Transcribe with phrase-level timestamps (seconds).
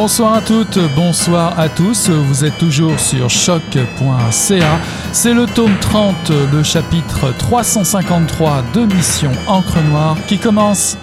[0.00, 2.08] Bonsoir à toutes, bonsoir à tous.
[2.08, 4.78] Vous êtes toujours sur choc.ca.
[5.10, 10.96] C'est le tome 30, le chapitre 353 de Mission Encre Noire qui commence.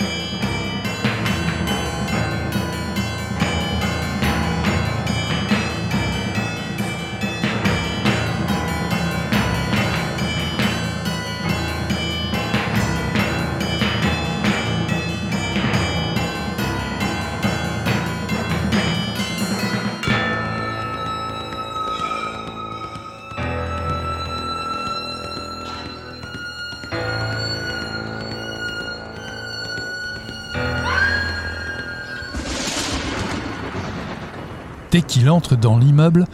[35.08, 36.25] Qu'il entre dans l'immeuble,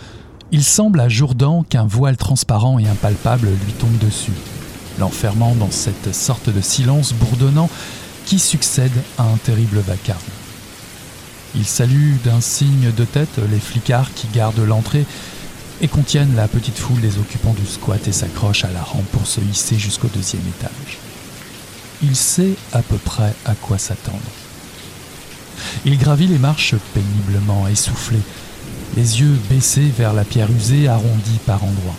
[0.51, 4.33] il semble à Jourdan qu'un voile transparent et impalpable lui tombe dessus,
[4.99, 7.69] l'enfermant dans cette sorte de silence bourdonnant
[8.25, 10.19] qui succède à un terrible vacarme.
[11.55, 15.05] Il salue d'un signe de tête les flicards qui gardent l'entrée
[15.81, 19.27] et contiennent la petite foule des occupants du squat et s'accroche à la rampe pour
[19.27, 20.99] se hisser jusqu'au deuxième étage.
[22.03, 24.19] Il sait à peu près à quoi s'attendre.
[25.85, 28.19] Il gravit les marches péniblement, essoufflé,
[28.95, 31.95] les yeux baissés vers la pierre usée arrondie par endroits.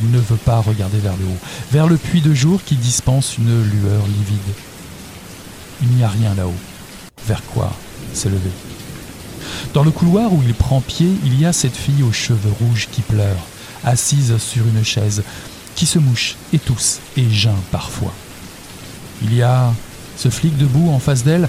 [0.00, 1.38] Il ne veut pas regarder vers le haut,
[1.72, 4.54] vers le puits de jour qui dispense une lueur livide.
[5.82, 6.54] Il n'y a rien là-haut.
[7.26, 7.72] Vers quoi
[8.12, 8.50] s'élever?
[9.74, 12.88] Dans le couloir où il prend pied, il y a cette fille aux cheveux rouges
[12.90, 13.46] qui pleure,
[13.84, 15.22] assise sur une chaise,
[15.74, 18.12] qui se mouche et tousse et geint parfois.
[19.22, 19.72] Il y a
[20.16, 21.48] ce flic debout en face d'elle,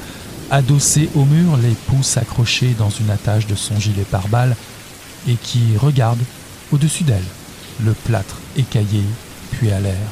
[0.51, 4.55] adossé au mur, les pouces accrochés dans une attache de son gilet pare-balles,
[5.27, 6.19] et qui regarde
[6.71, 7.23] au-dessus d'elle,
[7.83, 9.03] le plâtre écaillé,
[9.51, 10.07] puis à l'air.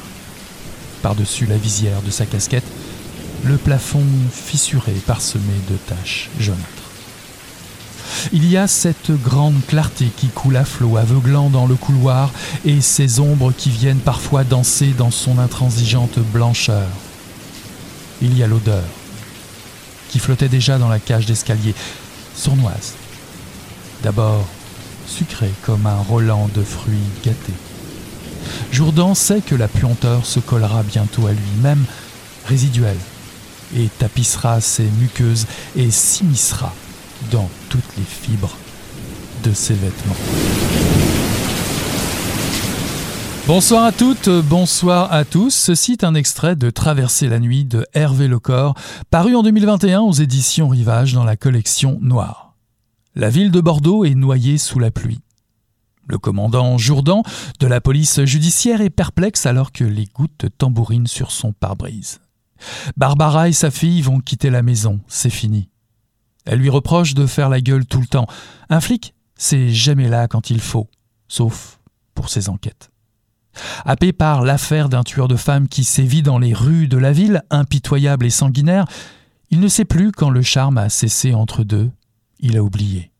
[1.02, 2.66] Par-dessus la visière de sa casquette,
[3.44, 6.64] le plafond fissuré parsemé de taches jaunâtres.
[8.32, 12.32] Il y a cette grande clarté qui coule à flot aveuglant dans le couloir
[12.64, 16.88] et ces ombres qui viennent parfois danser dans son intransigeante blancheur.
[18.20, 18.82] Il y a l'odeur,
[20.08, 21.74] qui flottait déjà dans la cage d'escalier,
[22.34, 22.94] sournoise.
[24.02, 24.46] D'abord
[25.06, 27.52] sucrée comme un Roland de fruits gâtés.
[28.70, 31.84] Jourdan sait que la puanteur se collera bientôt à lui-même,
[32.46, 32.98] résiduelle,
[33.76, 35.46] et tapissera ses muqueuses
[35.76, 36.72] et s'immiscera
[37.30, 38.56] dans toutes les fibres
[39.44, 40.16] de ses vêtements.
[43.48, 45.54] Bonsoir à toutes, bonsoir à tous.
[45.54, 48.74] Ceci est un extrait de Traverser la nuit de Hervé Lecor,
[49.08, 52.54] paru en 2021 aux éditions Rivage dans la collection Noire.
[53.14, 55.22] La ville de Bordeaux est noyée sous la pluie.
[56.08, 57.22] Le commandant Jourdan
[57.58, 62.20] de la police judiciaire est perplexe alors que les gouttes tambourinent sur son pare-brise.
[62.98, 65.70] Barbara et sa fille vont quitter la maison, c'est fini.
[66.44, 68.26] Elle lui reproche de faire la gueule tout le temps.
[68.68, 70.90] Un flic, c'est jamais là quand il faut,
[71.28, 71.80] sauf
[72.14, 72.90] pour ses enquêtes.
[73.84, 77.42] Happé par l'affaire d'un tueur de femmes qui sévit dans les rues de la ville,
[77.50, 78.86] impitoyable et sanguinaire,
[79.50, 81.90] il ne sait plus quand le charme a cessé entre deux,
[82.40, 83.10] il a oublié.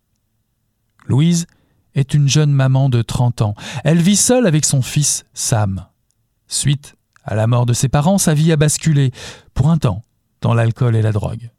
[1.06, 1.46] Louise
[1.94, 3.54] est une jeune maman de 30 ans.
[3.84, 5.86] Elle vit seule avec son fils Sam.
[6.46, 6.94] Suite
[7.24, 9.12] à la mort de ses parents, sa vie a basculé,
[9.52, 10.02] pour un temps,
[10.40, 11.50] dans l'alcool et la drogue.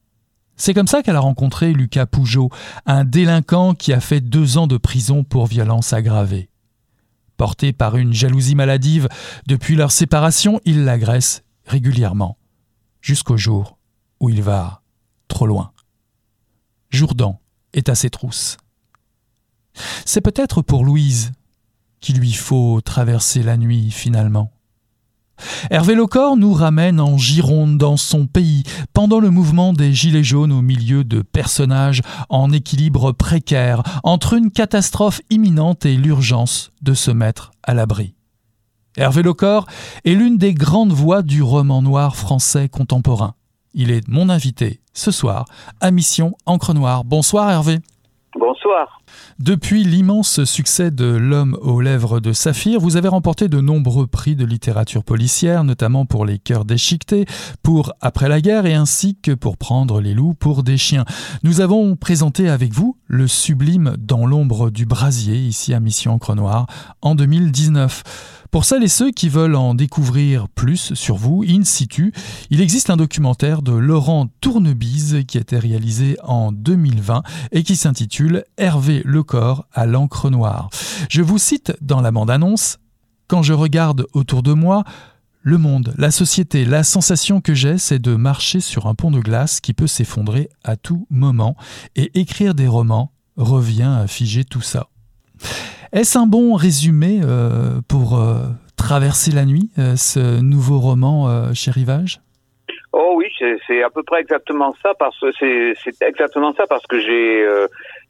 [0.56, 2.50] C'est comme ça qu'elle a rencontré Lucas Pougeot,
[2.85, 6.50] un délinquant qui a fait deux ans de prison pour violence aggravée.
[7.39, 9.07] Porté par une jalousie maladive,
[9.47, 12.38] depuis leur séparation, il l'agresse régulièrement,
[13.00, 13.77] jusqu'au jour
[14.19, 14.81] où il va
[15.29, 15.72] trop loin.
[16.89, 17.39] Jourdan
[17.72, 18.57] est à ses trousses.
[20.05, 21.31] C'est peut-être pour Louise
[22.01, 24.51] qu'il lui faut traverser la nuit finalement.
[25.69, 28.63] Hervé Lecor nous ramène en Gironde dans son pays
[28.94, 34.52] pendant le mouvement des Gilets jaunes au milieu de personnages en équilibre précaire entre une
[34.52, 38.14] catastrophe imminente et l'urgence de se mettre à l'abri.
[38.97, 39.66] Hervé Lecor
[40.03, 43.35] est l'une des grandes voix du roman noir français contemporain.
[43.73, 45.46] Il est mon invité ce soir
[45.79, 47.05] à Mission Encre Noire.
[47.05, 47.79] Bonsoir Hervé.
[48.40, 49.02] Bonsoir.
[49.40, 54.38] Depuis l'immense succès de L'homme aux lèvres de saphir, vous avez remporté de nombreux prix
[54.38, 57.26] de littérature policière, notamment pour Les cœurs déchiquetés,
[57.64, 61.03] pour Après la guerre et ainsi que pour Prendre les loups pour des chiens.
[61.44, 66.36] Nous avons présenté avec vous le sublime Dans l'ombre du brasier, ici à Mission Encre
[66.36, 66.68] Noire,
[67.02, 68.39] en 2019.
[68.51, 72.11] Pour celles et ceux qui veulent en découvrir plus sur vous, in situ,
[72.49, 77.75] il existe un documentaire de Laurent Tournebise qui a été réalisé en 2020 et qui
[77.75, 80.69] s'intitule Hervé Lecor à l'encre noire.
[81.09, 82.79] Je vous cite dans la bande-annonce
[83.28, 84.84] Quand je regarde autour de moi,
[85.43, 89.19] le monde, la société, la sensation que j'ai, c'est de marcher sur un pont de
[89.19, 91.55] glace qui peut s'effondrer à tout moment,
[91.95, 94.90] et écrire des romans revient à figer tout ça.
[95.91, 98.46] Est-ce un bon résumé euh, pour euh,
[98.78, 102.20] traverser la nuit, euh, ce nouveau roman chez Rivage?
[102.94, 103.26] Oh oui,
[103.66, 107.46] c'est à peu près exactement ça parce que c'est exactement ça parce que j'ai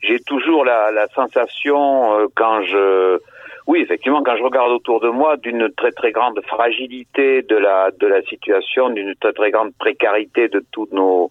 [0.01, 3.19] j'ai toujours la, sensation quand je
[3.67, 7.91] oui, effectivement, quand je regarde autour de moi, d'une très très grande fragilité de la
[7.97, 11.29] de la situation, d'une très grande précarité de toutes nos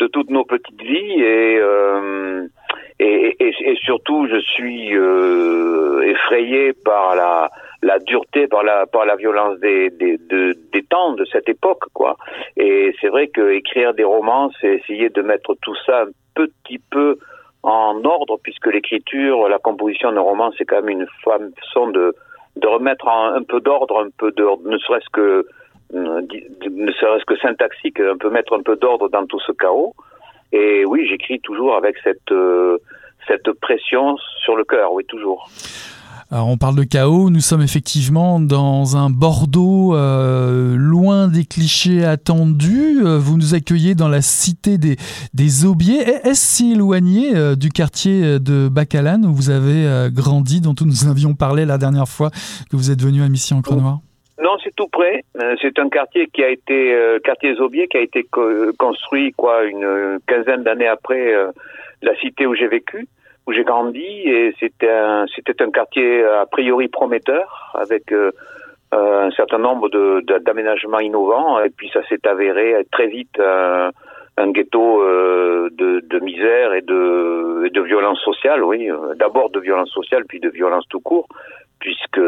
[0.00, 1.60] de toutes nos petites vies et
[3.00, 3.36] et,
[3.84, 9.90] surtout je suis euh, effrayé par la dureté par la violence des
[10.90, 12.16] temps de cette époque quoi
[12.56, 16.78] et c'est vrai que écrire des romans c'est essayer de mettre tout ça un petit
[16.90, 17.18] peu
[17.62, 22.14] en ordre, puisque l'écriture, la composition d'un roman, c'est quand même une façon de,
[22.64, 25.46] remettre un peu d'ordre, un peu d'ordre, ne serait-ce que
[25.94, 26.20] euh,
[26.70, 29.94] ne serait-ce que syntaxique, un peu mettre un peu d'ordre dans tout ce chaos.
[30.52, 32.78] Et oui, j'écris toujours avec cette euh,
[33.26, 35.50] cette pression sur le cœur, oui, toujours.
[36.30, 42.04] Alors on parle de chaos, nous sommes effectivement dans un Bordeaux euh, loin des clichés
[42.04, 43.00] attendus.
[43.02, 44.98] Euh, vous nous accueillez dans la cité des,
[45.32, 46.02] des Aubiers.
[46.02, 51.32] Est-ce si éloigné euh, du quartier de Bacalan où vous avez grandi, dont nous avions
[51.32, 52.30] parlé la dernière fois
[52.70, 54.00] que vous êtes venu à Mission en Noir
[54.42, 55.24] non, c'est tout près.
[55.60, 58.24] C'est un quartier qui a été quartier des Aubiers qui a été
[58.78, 61.34] construit quoi une quinzaine d'années après
[62.02, 63.08] la cité où j'ai vécu
[63.48, 64.04] où j'ai grandi.
[64.04, 68.30] Et c'était un, c'était un quartier a priori prometteur avec euh,
[68.94, 71.58] euh, un certain nombre de, d'aménagements innovants.
[71.60, 73.90] Et puis ça s'est avéré très vite un,
[74.36, 79.90] un ghetto euh, de, de, misère et de, de violence sociale, oui, d'abord de violence
[79.90, 81.26] sociale puis de violence tout court,
[81.80, 82.20] puisque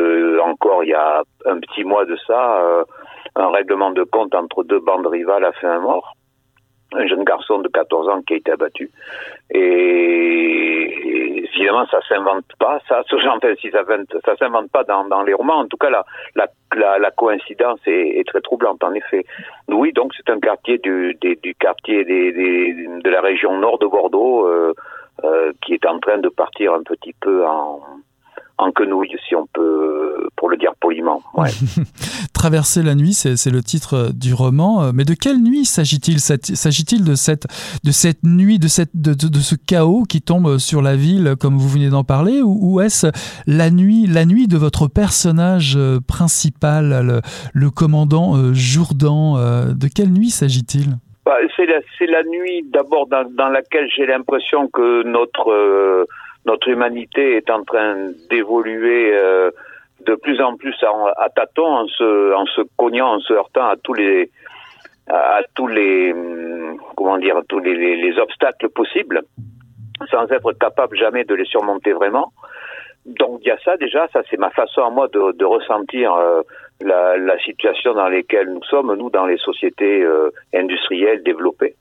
[0.43, 2.85] encore il y a un petit mois de ça,
[3.37, 6.15] un règlement de compte entre deux bandes rivales a fait un mort
[6.93, 8.91] un jeune garçon de 14 ans qui a été abattu.
[9.51, 12.81] Et, évidemment, ça s'invente pas.
[12.89, 13.83] Ça, enfin, si ça,
[14.25, 15.59] ça s'invente pas dans, dans les romans.
[15.59, 16.05] En tout cas, la,
[16.35, 19.25] la, la, coïncidence est, est, très troublante, en effet.
[19.69, 23.79] Oui, donc c'est un quartier du, des, du quartier des, des, de la région nord
[23.79, 24.75] de Bordeaux euh,
[25.25, 27.81] euh, qui est en train de partir un petit peu en
[28.61, 31.23] en quenouille, si on peut, pour le dire poliment.
[32.35, 34.83] Traverser la nuit, c'est le titre du roman.
[34.83, 36.21] Euh, mais de quelle nuit s'agit-il?
[36.21, 37.47] S'agit-il de cette,
[37.85, 41.57] de cette nuit, de, cette, de, de, ce chaos qui tombe sur la ville, comme
[41.57, 43.09] vous venez d'en parler, ou, est-ce
[43.47, 47.21] la nuit, la nuit de votre personnage euh, principal, le,
[47.55, 50.97] le commandant euh, Jourdan De quelle nuit s'agit-il?
[51.25, 56.07] Bah, C'est la, la, nuit d'abord dans, dans, laquelle j'ai l'impression que notre
[56.47, 59.51] notre humanité est en train d'évoluer euh,
[60.07, 60.75] de plus en plus
[61.17, 64.31] à tâtons, en se, en se cognant, en se heurtant à tous les,
[65.09, 69.23] à tous les, hum, comment dire, tous les, les, obstacles possibles,
[70.11, 72.33] sans être capable jamais de les surmonter vraiment.
[73.05, 76.13] Donc il y a ça déjà, ça c'est ma façon à moi de, de ressentir
[76.15, 76.43] euh,
[76.81, 81.75] la, la, situation dans laquelle nous sommes, nous dans les sociétés euh, industrielles développées.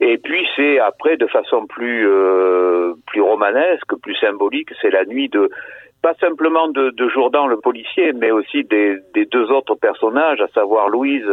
[0.00, 5.28] Et puis c'est après de façon plus euh, plus romanesque, plus symbolique, c'est la nuit
[5.28, 5.50] de
[6.02, 10.48] pas simplement de, de Jourdan le policier, mais aussi des, des, deux autres personnages, à
[10.48, 11.26] savoir Louise,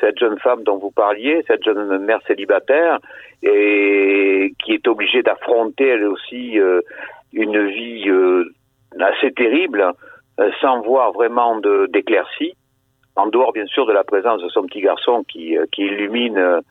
[0.00, 2.98] cette jeune femme dont vous parliez, cette jeune mère célibataire,
[3.42, 6.80] et qui est obligée d'affronter elle aussi euh,
[7.32, 8.44] une vie euh,
[9.00, 9.92] assez terrible,
[10.60, 12.54] sans voir vraiment d'éclaircie,
[13.16, 16.62] en dehors bien sûr de la présence de son petit garçon qui, qui illumine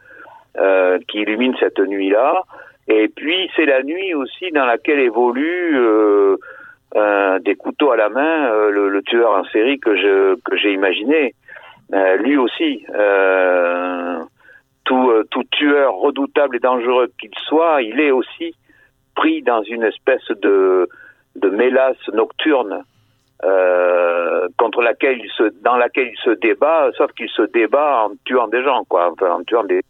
[0.57, 2.43] euh, qui illumine cette nuit-là.
[2.89, 6.35] Et puis c'est la nuit aussi dans laquelle évolue euh,
[6.97, 10.73] euh, des couteaux à la main le, le, tueur en série que je que j'ai
[10.73, 11.35] imaginé.
[12.19, 12.85] lui aussi,
[14.83, 18.53] tout, tout tueur redoutable et dangereux qu'il soit, il est aussi
[19.15, 20.89] pris dans une espèce de
[21.37, 22.83] de mélasse nocturne
[23.43, 28.11] euh, contre laquelle il se, dans laquelle il se débat, sauf qu'il se débat en
[28.25, 29.81] tuant des gens, quoi, enfin, en tuant des,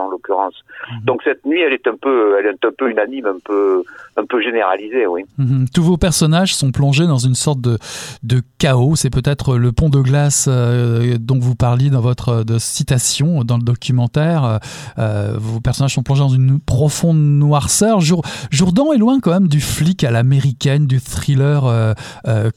[0.00, 0.54] en l'occurrence.
[0.90, 1.04] Mhm.
[1.04, 3.82] Donc cette nuit, elle est un peu, elle est un peu unanime, un peu,
[4.16, 5.22] un peu généralisée, oui.
[5.38, 5.66] Mhm.
[5.74, 7.78] Tous vos personnages sont plongés dans une sorte de,
[8.22, 8.96] de chaos.
[8.96, 13.56] C'est peut-être le pont de glace euh, dont vous parliez dans votre de citation dans
[13.56, 14.60] le documentaire.
[14.98, 18.00] Euh, vos personnages sont plongés dans une profonde noirceur.
[18.00, 21.94] Jourdan est loin quand même du flic à l'américaine, du thriller euh,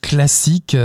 [0.01, 0.77] classique.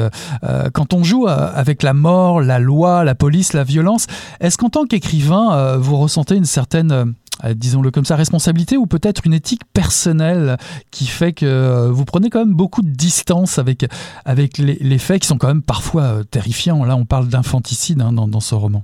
[0.73, 4.07] quand on joue avec la mort, la loi, la police, la violence,
[4.41, 9.23] est-ce qu'en tant qu'écrivain, vous ressentez une certaine euh, disons-le comme ça, responsabilité ou peut-être
[9.25, 10.57] une éthique personnelle
[10.93, 13.85] qui fait que euh, vous prenez quand même beaucoup de distance avec,
[14.25, 16.85] avec les, faits qui sont quand même parfois euh, terrifiants.
[16.85, 18.83] Là, on parle d'infanticide hein, dans, ce roman.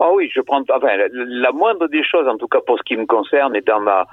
[0.00, 0.62] Ah oui, je prends.
[0.68, 4.06] La, moindre des choses, en tout cas pour ce qui me concerne, et dans ma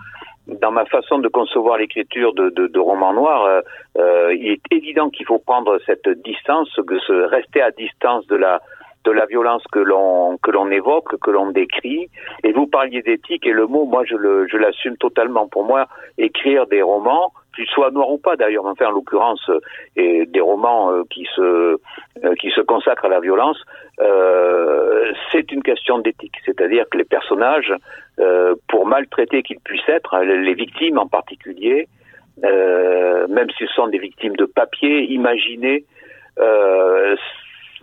[0.60, 3.62] dans ma façon de concevoir l'écriture de, de, de romans noirs,
[3.96, 8.60] il est évident qu'il faut prendre cette distance, que se rester à distance de la
[9.04, 12.10] de la violence que l'on que l'on évoque, que l'on décrit.
[12.44, 15.48] Et vous parliez d'éthique et le mot, moi, je le je l'assume totalement.
[15.48, 19.50] Pour moi, écrire des romans, qu'ils soient noirs ou pas d'ailleurs, enfin en l'occurrence,
[19.96, 21.78] et des romans euh, qui se
[22.24, 23.60] euh, qui se consacrent à la violence,
[24.00, 26.36] euh, c'est une question d'éthique.
[26.46, 27.74] C'est-à-dire que les personnages,
[28.20, 31.88] euh, pour maltraités qu'ils puissent être, les victimes en particulier,
[32.42, 35.86] même s'ils sont des victimes de papier, imaginez
[36.40, 37.16] euh,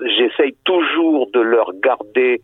[0.00, 2.40] j'essaye toujours de leur garder.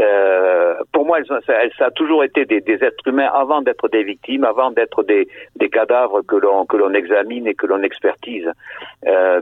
[0.00, 4.70] Euh, pour moi, ça, a toujours été des, êtres humains avant d'être des victimes, avant
[4.70, 5.26] d'être des,
[5.70, 8.48] cadavres que l'on examine et que l'on expertise.
[9.06, 9.40] Euh,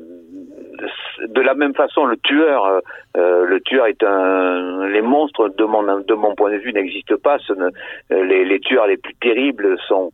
[1.27, 2.81] de la même façon, le tueur,
[3.17, 4.87] euh, le tueur est un.
[4.89, 5.65] Les monstres, de
[6.15, 7.39] mon point de vue, n'existent pas.
[8.11, 10.11] Les tueurs les plus terribles sont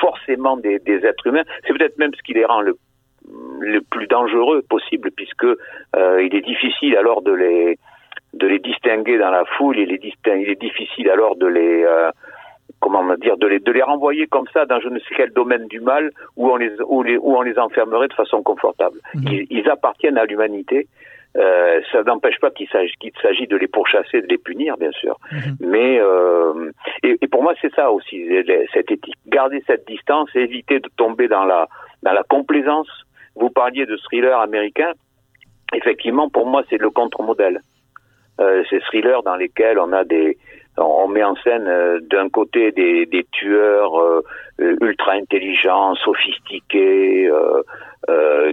[0.00, 1.44] forcément des, des êtres humains.
[1.66, 2.76] C'est peut-être même ce qui les rend le
[3.62, 7.78] le plus dangereux possible puisque euh, il est difficile alors de les
[8.34, 12.10] de les distinguer dans la foule, il est, il est difficile alors de les euh,
[12.80, 15.66] comment dire de les de les renvoyer comme ça dans je ne sais quel domaine
[15.68, 18.98] du mal où on les où, les, où on les enfermerait de façon confortable.
[19.14, 19.46] Mhm.
[19.50, 20.88] Ils, appartiennent à l'humanité.
[21.34, 24.92] Euh, ça n'empêche pas qu'il s'agit, qu'il s'agit de les pourchasser, de les punir, bien
[24.92, 25.18] sûr.
[25.30, 25.56] Mhm.
[25.60, 26.70] Mais euh,
[27.02, 28.28] et, et, pour moi, c'est ça aussi
[28.74, 29.16] cette éthique.
[29.28, 31.68] Garder cette distance, éviter de tomber dans la
[32.02, 32.88] dans la complaisance,
[33.36, 34.92] vous parliez de thriller américain.
[35.74, 37.60] Effectivement, pour moi, c'est le contre-modèle.
[38.40, 40.38] Euh, ces thrillers dans lesquels on a des,
[40.78, 44.22] on met en scène euh, d'un côté des, tueurs euh,
[44.58, 47.30] ultra intelligents, sophistiqués,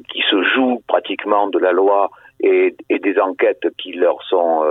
[0.10, 2.10] qui se jouent pratiquement de la loi
[2.42, 4.64] et des enquêtes qui leur sont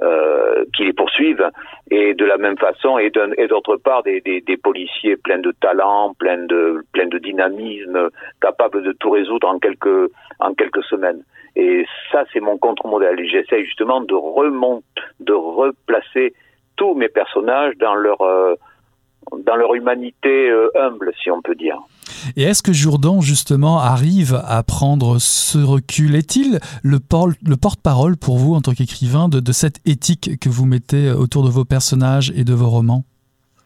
[0.00, 1.48] euh, qui les poursuivent,
[1.90, 6.14] et de la même façon, et d'autre part des, des, des, policiers pleins de talent,
[6.18, 8.08] pleins de, pleins de dynamisme,
[8.40, 11.22] capables de tout résoudre en quelques, en quelques semaines.
[11.56, 13.22] Et ça, c'est mon contre-modèle.
[13.28, 14.84] J'essaie justement de remonter,
[15.20, 16.32] de replacer
[16.76, 18.54] tous mes personnages dans leur, euh,
[19.44, 21.78] dans leur humanité euh, humble, si on peut dire.
[22.36, 26.14] Et est-ce que Jourdan, justement, arrive à prendre ce recul?
[26.14, 26.98] Est-il le,
[27.56, 31.64] porte-parole pour vous, en tant qu'écrivain, de, cette éthique que vous mettez autour de vos
[31.64, 33.04] personnages et de vos romans?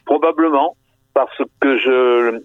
[0.05, 0.77] Probablement,
[1.15, 2.41] parce que je...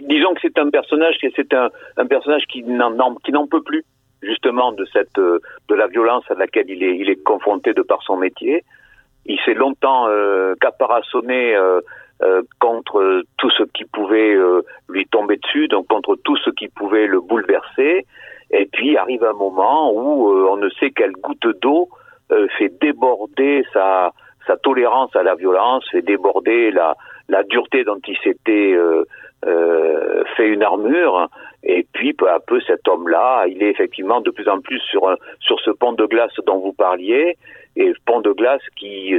[0.00, 3.84] Disons que c'est un personnage, c'est un, personnage qui n'en peut plus
[4.22, 8.02] justement de cette de la violence à laquelle il est il est confronté de par
[8.02, 8.64] son métier.
[9.26, 11.80] Il s'est longtemps euh, caparaçonné euh,
[12.22, 16.68] euh, contre tout ce qui pouvait euh, lui tomber dessus, donc contre tout ce qui
[16.68, 18.06] pouvait le bouleverser.
[18.50, 21.88] Et puis arrive un moment où euh, on ne sait quelle goutte d'eau
[22.58, 24.12] fait déborder sa,
[24.46, 26.96] sa tolérance à la violence, fait déborder la,
[27.28, 28.74] la dureté dont il s'était
[30.36, 31.28] fait une armure.
[31.62, 35.08] Et puis peu à peu, cet homme-là, il est effectivement de plus en plus sur
[35.08, 37.36] un, sur ce pont de glace dont vous parliez,
[37.76, 39.16] et pont de glace qui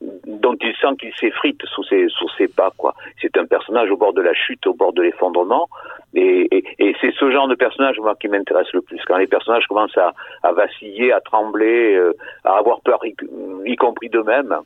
[0.00, 2.72] dont il sent qu'il s'effrite sous ses, sous ses pas.
[2.76, 2.94] quoi.
[3.20, 5.68] C'est un personnage au bord de la chute, au bord de l'effondrement.
[6.14, 9.00] Et, et, et c'est ce genre de personnage, moi, qui m'intéresse le plus.
[9.06, 12.12] Quand les personnages commencent à, à vaciller, à trembler, euh,
[12.44, 14.56] à avoir peur, y compris d'eux-mêmes,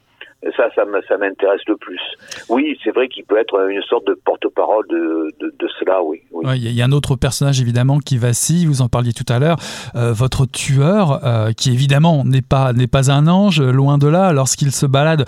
[0.57, 0.85] ça, ça
[1.19, 2.01] m'intéresse le plus.
[2.49, 6.23] Oui, c'est vrai qu'il peut être une sorte de porte-parole de, de, cela, oui.
[6.57, 9.57] Il y a un autre personnage évidemment qui vacille, vous en parliez tout à l'heure,
[9.95, 14.73] euh, votre tueur, euh, qui évidemment n'est pas, pas un ange, loin de là, lorsqu'il
[14.73, 15.25] se balade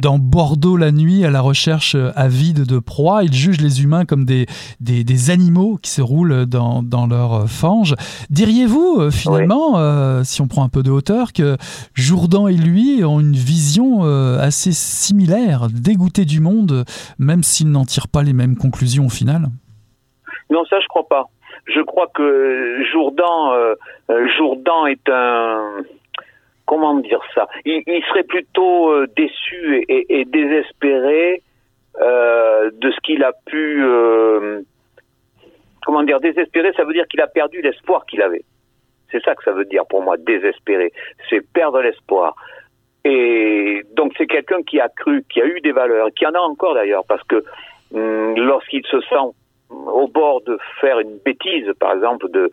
[0.00, 4.24] dans Bordeaux la nuit à la recherche avide de proie, il juge les humains comme
[4.24, 4.46] des,
[4.80, 7.94] des, des animaux qui se roulent dans, dans leur fange.
[8.30, 11.56] Diriez-vous euh, finalement, si on prend un peu de hauteur, que
[11.94, 14.02] Jourdan et lui ont une vision
[14.38, 16.84] assez assez similaires, dégoûtés du monde,
[17.18, 19.44] même s'ils n'en tirent pas les mêmes conclusions au final.
[20.50, 21.24] Non, ça je crois pas.
[21.64, 23.74] Je crois que Jourdan, euh,
[24.10, 25.76] euh, est un
[26.66, 27.48] comment dire ça?
[27.64, 31.42] Il, serait plutôt euh, déçu et, désespéré
[31.98, 33.82] de ce qu'il a pu
[35.86, 38.44] comment dire désespéré ça veut dire qu'il a perdu l'espoir qu'il avait.
[39.10, 40.92] C'est ça que ça veut dire pour moi désespéré.
[41.30, 42.34] C'est perdre l'espoir
[43.04, 46.40] et donc c'est quelqu'un qui a cru, qui a eu des valeurs, qui en a
[46.40, 47.44] encore d'ailleurs, parce que
[47.94, 49.34] hum, lorsqu'il se sent
[49.70, 52.50] au bord de faire une bêtise, par exemple de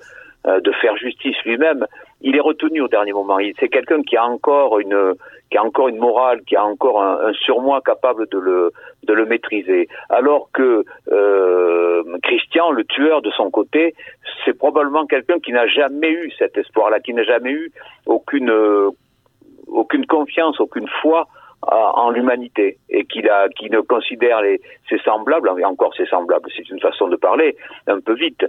[0.48, 1.86] euh, de faire justice lui-même,
[2.22, 3.40] il est retenu au dernier moment.
[3.60, 5.16] C'est quelqu'un qui a encore une
[5.52, 8.72] qui a encore une morale, qui a encore un, surmoi capable de le
[9.04, 9.90] de le maîtriser.
[10.10, 13.96] Alors que euh, Christian, le tueur de son côté,
[14.46, 17.74] c'est probablement quelqu'un qui n'a jamais eu cet espoir-là, qui n'a jamais eu
[18.06, 18.92] aucune euh,
[19.72, 21.28] aucune confiance, aucune foi
[21.62, 26.50] en l'humanité et qu'il a, qui ne considère les, ses semblables, et encore ses semblables,
[26.56, 27.58] c'est une façon de parler
[27.88, 28.46] un peu vite,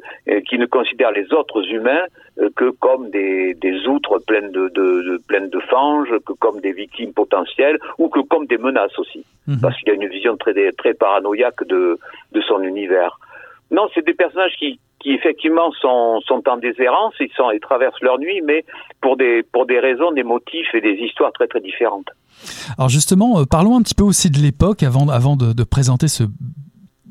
[0.48, 2.04] qui ne considère les autres humains
[2.40, 6.60] euh, que comme des, des outres pleines de, de, de, pleines de fanges, que comme
[6.60, 9.58] des victimes potentielles ou que comme des menaces aussi, mhm.
[9.60, 11.98] parce qu'il a une vision très très paranoïaque de
[12.32, 13.18] de son univers.
[13.72, 18.00] Non, c'est des personnages qui, qui effectivement sont, sont en déshérence, ils, sont, ils traversent
[18.02, 18.64] leur nuit, mais
[19.00, 22.08] pour des, pour des raisons, des motifs et des histoires très très différentes.
[22.78, 26.08] Alors justement, euh, parlons un petit peu aussi de l'époque avant, avant de, de présenter
[26.08, 26.24] ce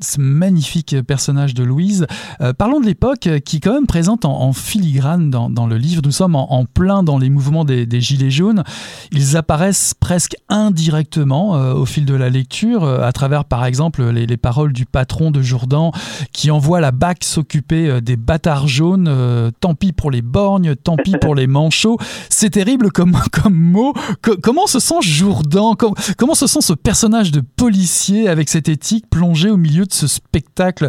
[0.00, 2.06] ce magnifique personnage de Louise.
[2.40, 6.02] Euh, parlons de l'époque euh, qui quand même présente en, filigrane dans, le livre.
[6.04, 8.64] Nous sommes en, plein dans les mouvements des, Gilets jaunes.
[9.12, 14.26] Ils apparaissent presque indirectement euh, au fil de la lecture, à travers par exemple les,
[14.26, 15.92] les, paroles du patron de Jourdan
[16.32, 19.52] qui envoie la BAC s'occuper des bâtards jaunes.
[19.60, 21.98] tant pis pour les borgnes, tant pis pour les manchots.
[22.28, 23.92] C'est terrible comme, comme mot.
[24.42, 25.74] comment se sent Jourdan?
[25.74, 29.89] Comment, comment se sent ce personnage de policier avec cette éthique plongée au milieu de
[29.94, 30.88] ce spectacle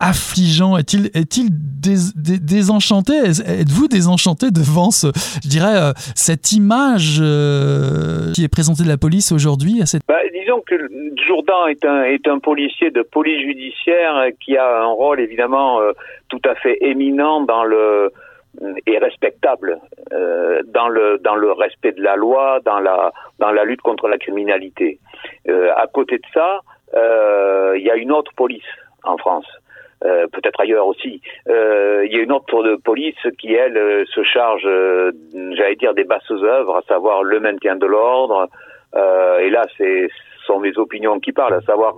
[0.00, 3.12] affligeant Est-il est-il désenchanté?
[3.14, 9.30] Êtes-vous désenchanté devant je dirais, euh, cette image euh, qui est présentée de la police
[9.30, 10.02] aujourd'hui cette...
[10.08, 10.74] Bah, disons que
[11.26, 15.92] Jourdan est un, est un policier de police judiciaire qui a un rôle évidemment euh,
[16.28, 18.12] tout à fait éminent dans le
[18.84, 19.78] et respectable
[20.74, 24.18] dans le dans le respect de la loi, dans la dans la lutte contre la
[24.18, 24.98] criminalité.
[25.48, 28.62] à côté de ça, euh, il y a une autre police
[29.04, 29.46] en France.
[30.02, 31.20] Euh, peut-être ailleurs aussi.
[31.48, 34.66] Euh, il y a une autre police qui, elle, se charge,
[35.52, 38.48] j'allais dire, des basses œuvres, à savoir le maintien de l'ordre.
[38.94, 40.08] et là, c'est
[40.46, 41.94] sont mes opinions qui parlent, à savoir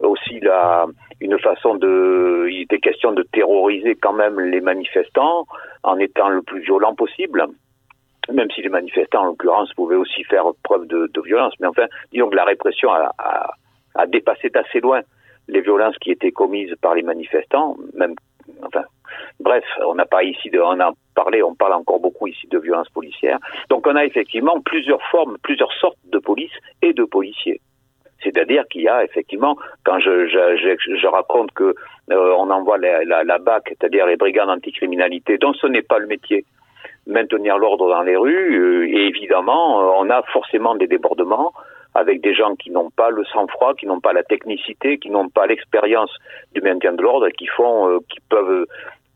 [0.00, 0.86] aussi la,
[1.20, 5.46] une façon de, il était question de terroriser quand même les manifestants
[5.82, 7.46] en étant le plus violent possible
[8.32, 11.52] même si les manifestants, en l'occurrence, pouvaient aussi faire preuve de, violence.
[11.60, 13.50] Mais enfin, disons que la répression a,
[13.94, 15.00] a dépassé d'assez loin
[15.48, 18.14] les violences qui étaient commises par les manifestants, même,
[18.62, 18.84] enfin,
[19.40, 22.58] bref, on n'a pas ici de, on a parlé, on parle encore beaucoup ici de
[22.58, 23.38] violences policières.
[23.68, 26.52] Donc on a effectivement plusieurs formes, plusieurs sortes de police
[26.82, 27.60] et de policiers.
[28.22, 31.74] C'est-à-dire qu'il y a effectivement, quand je, raconte que
[32.10, 36.46] euh, on envoie la BAC, c'est-à-dire les brigades anticriminalité, dont ce n'est pas le métier,
[37.06, 41.52] maintenir l'ordre dans les rues, euh, et évidemment, euh, on a forcément des débordements,
[41.94, 45.28] avec des gens qui n'ont pas le sang-froid, qui n'ont pas la technicité, qui n'ont
[45.28, 46.10] pas l'expérience
[46.54, 48.66] du maintien de l'ordre, qui font, euh, qui peuvent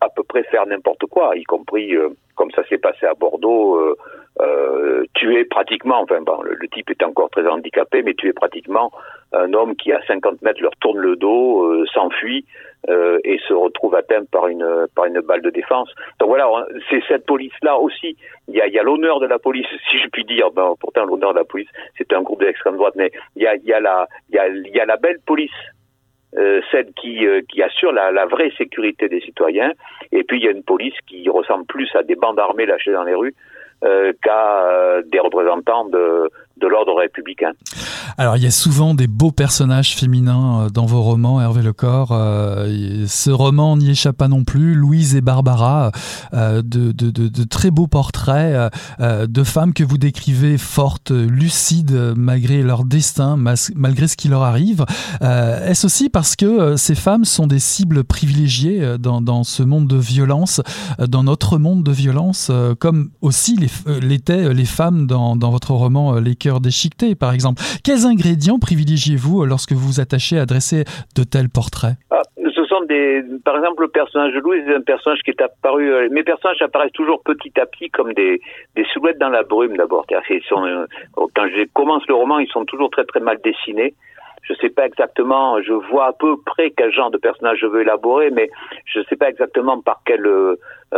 [0.01, 3.77] à peu près faire n'importe quoi, y compris euh, comme ça s'est passé à Bordeaux,
[3.77, 3.97] euh,
[4.41, 8.93] euh, tuer pratiquement, enfin bon, le, type est encore très handicapé, mais tuer pratiquement
[9.33, 12.45] un homme qui à 50 mètres leur tourne le dos, euh, s'enfuit
[12.89, 15.93] euh, et se retrouve atteint par une par une balle de défense.
[16.21, 16.49] Donc voilà,
[16.89, 18.17] c'est cette police-là aussi.
[18.47, 20.53] Il y a, y a l'honneur de la police, si je puis dire.
[20.53, 23.49] Ben, pourtant l'honneur de la police, c'est un groupe de l'extrême droite, mais il y
[23.49, 25.51] a, y a la y a, y a la belle police
[26.37, 29.73] euh, celle qui, euh, assure la, la, vraie sécurité des citoyens.
[30.13, 32.93] Et puis il y a une police qui ressemble plus à des bandes armées lâchées
[32.93, 33.35] dans les rues
[33.85, 36.31] euh, qu'à euh, des représentants de,
[36.61, 37.53] de l'ordre républicain.
[38.17, 42.09] Alors, il y a souvent des beaux personnages féminins euh, dans vos romans, Hervé Lecor.
[42.13, 44.75] Euh, ce roman n'y échappe pas non plus.
[44.75, 45.93] Louise et Barbara,
[46.35, 53.37] euh, de, très beaux portraits de femmes que vous décrivez fortes, lucides, malgré leur destin,
[53.37, 54.85] malgré ce qui leur arrive.
[55.21, 60.61] Est-ce aussi parce que ces femmes sont des cibles privilégiées dans, ce monde de violence,
[60.99, 63.57] dans notre monde de violence, comme aussi
[64.01, 69.73] l'étaient les femmes dans, dans votre roman Les déchiquetés, par exemple Quels ingrédients privilégiez-vous lorsque
[69.73, 70.85] vous vous attachez à dresser
[71.17, 71.95] de tels portraits?
[72.11, 75.41] Ah, Ce sont des, par exemple, le personnage de Louis, c'est un personnage qui est
[75.41, 75.93] apparu.
[75.93, 78.41] Euh, mes personnages apparaissent toujours petit à petit comme des,
[78.77, 80.07] des silhouettes dans la brume d'abord.
[80.11, 80.87] Euh,
[81.35, 83.95] quand je commence le roman, ils sont toujours très très mal dessinés.
[84.43, 87.67] Je ne sais pas exactement, je vois à peu près quel genre de personnage je
[87.67, 88.49] veux élaborer, mais
[88.87, 90.57] je ne sais pas exactement par quel euh,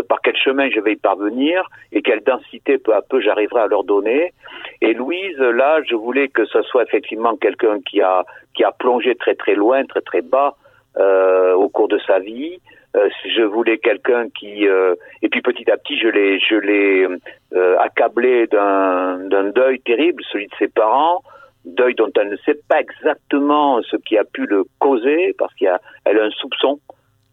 [0.09, 3.67] par quel chemin je vais y parvenir et quelle densité peu à peu j'arriverai à
[3.67, 4.33] leur donner.
[4.81, 8.25] Et Louise, là, je voulais que ce soit effectivement quelqu'un qui a
[8.55, 10.55] qui a plongé très très loin, très très bas
[10.97, 12.61] euh, au cours de sa vie.
[12.97, 17.07] Euh, je voulais quelqu'un qui euh, et puis petit à petit je l'ai je l'ai
[17.53, 21.23] euh, accablé d'un d'un deuil terrible, celui de ses parents
[21.65, 25.69] deuil dont elle ne sait pas exactement ce qui a pu le causer, parce qu'elle
[25.69, 26.81] a, elle a un soupçon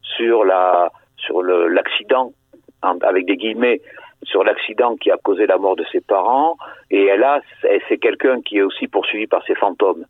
[0.02, 2.32] sur la sur l'accident
[2.82, 3.82] avec des guillemets
[4.24, 6.58] sur l'accident qui a causé la mort de ses parents.
[6.92, 7.42] Et elle a,
[7.88, 10.06] c'est quelqu'un qui est aussi poursuivi par ses fantômes.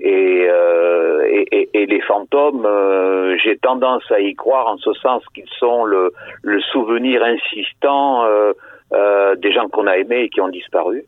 [0.00, 5.24] Et, euh, et, et, les fantômes, euh, j'ai tendance à y croire en ce sens
[5.34, 8.52] qu'ils sont le, le, souvenir insistant euh,
[8.92, 11.04] euh des gens qu'on a aimés et qui ont disparu.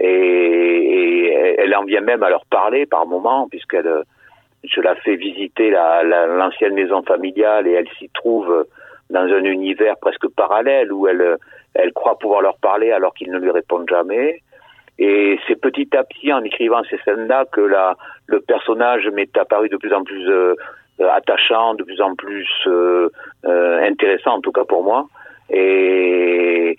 [0.00, 4.02] Et, elle en vient même à leur parler par moments, puisqu'elle,
[4.64, 8.66] je la fais visiter l'ancienne la, maison familiale et elle s'y trouve
[9.10, 11.36] dans un univers presque parallèle où elle,
[11.74, 14.42] elle croit pouvoir leur parler alors qu'ils ne lui répondent jamais.
[14.98, 19.68] Et c'est petit à petit en écrivant ces scènes-là que la, le personnage m'est apparu
[19.68, 20.54] de plus en plus euh,
[21.10, 23.08] attachant, de plus en plus euh,
[23.46, 25.06] euh, intéressant en tout cas pour moi.
[25.48, 26.76] Et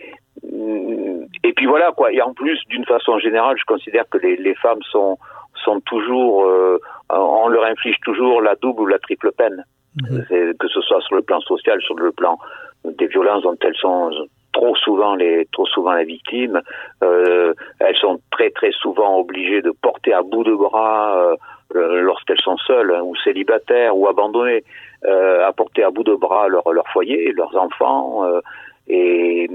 [0.51, 2.11] et puis voilà quoi.
[2.11, 5.17] Et en plus, d'une façon générale, je considère que les, les femmes sont
[5.63, 9.63] sont toujours, euh, on leur inflige toujours la double ou la triple peine,
[10.01, 10.53] mhm.
[10.57, 12.37] que ce soit sur le plan social, sur le plan
[12.83, 14.11] des violences dont elles sont
[14.53, 16.61] trop souvent les trop souvent les victimes.
[17.03, 21.35] Euh, elles sont très très souvent obligées de porter à bout de bras
[21.75, 24.63] euh, lorsqu'elles sont seules hein, ou célibataires ou abandonnées,
[25.05, 28.41] euh, à porter à bout de bras leur leur foyer, leurs enfants euh,
[28.87, 29.47] et,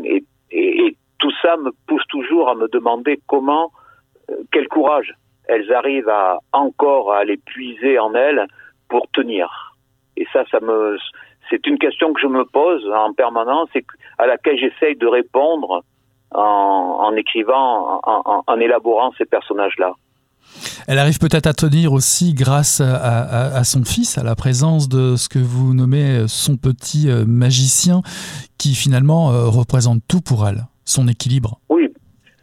[0.51, 3.73] et, tout ça me pousse toujours à me demander comment
[4.31, 5.15] euh, quel courage
[5.49, 8.47] elles arrivent à encore à les puiser en elles
[8.91, 9.75] pour tenir.
[10.19, 10.99] Et ça, ça me
[11.49, 13.85] c'est une question que je me pose en permanence et
[14.19, 15.83] à laquelle j'essaye de répondre
[16.33, 19.95] en, en écrivant, en, élaborant ces personnages-là.
[20.89, 25.29] Elle arrive peut-être à tenir aussi grâce à, son fils, à la présence de ce
[25.29, 28.03] que vous nommez son petit euh, magicien,
[28.59, 31.59] qui finalement euh, représente tout pour elle, son équilibre.
[31.69, 31.93] Oui,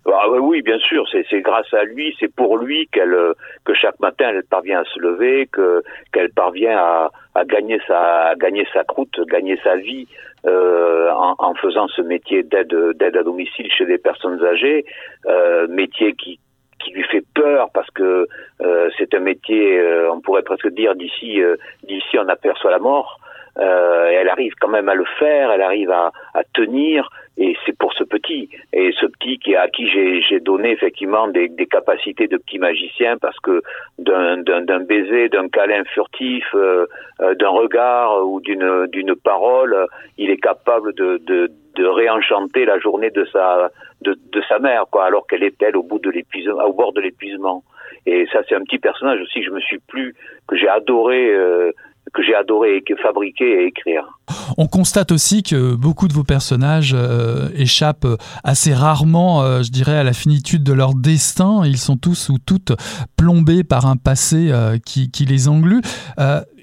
[0.06, 3.16] ah oui, bien sûr, c'est grâce à lui, c'est pour lui qu'elle
[3.64, 8.68] que chaque matin elle parvient à se lever, que qu'elle parvient à, gagner sa gagner
[8.74, 10.08] sa croûte, gagner sa vie
[10.46, 14.86] euh, en, faisant ce métier d'aide à domicile chez des personnes âgées,
[15.26, 16.38] euh, métier qui
[16.84, 18.28] qui lui fait peur parce que
[18.62, 22.80] euh, c'est un métier, euh, on pourrait presque dire d'ici euh, d'ici on aperçoit la
[22.80, 23.20] mort.
[23.56, 26.12] Elle arrive quand même à le faire, elle arrive à
[26.54, 31.28] tenir, et c'est pour ce petit, et ce petit qui à qui j'ai donné effectivement
[31.28, 33.62] des, des, capacités de petit magicien parce que
[33.98, 36.86] d'un baiser, d'un câlin furtif, euh,
[37.22, 42.78] euh, d'un regard ou d'une d'une parole, il est capable de, de, de réenchanter la
[42.78, 46.12] journée de sa de, de sa mère, quoi, alors qu'elle est elle au bout de
[46.12, 47.64] l'épuisement, au bord de l'épuisement.
[48.06, 50.14] Et ça, c'est un petit personnage aussi que je me suis plus,
[50.48, 51.34] que j'ai adoré.
[51.34, 51.72] Euh,
[52.14, 54.20] que j'ai adoré fabriquer et écrire.
[54.58, 58.08] On constate aussi que beaucoup de vos personnages euh, échappent
[58.44, 61.64] assez rarement, euh, je dirais, à la finitude de leur destin.
[61.66, 62.74] Ils sont tous ou toutes
[63.18, 65.82] plombés par un passé euh, qui, qui, les englue.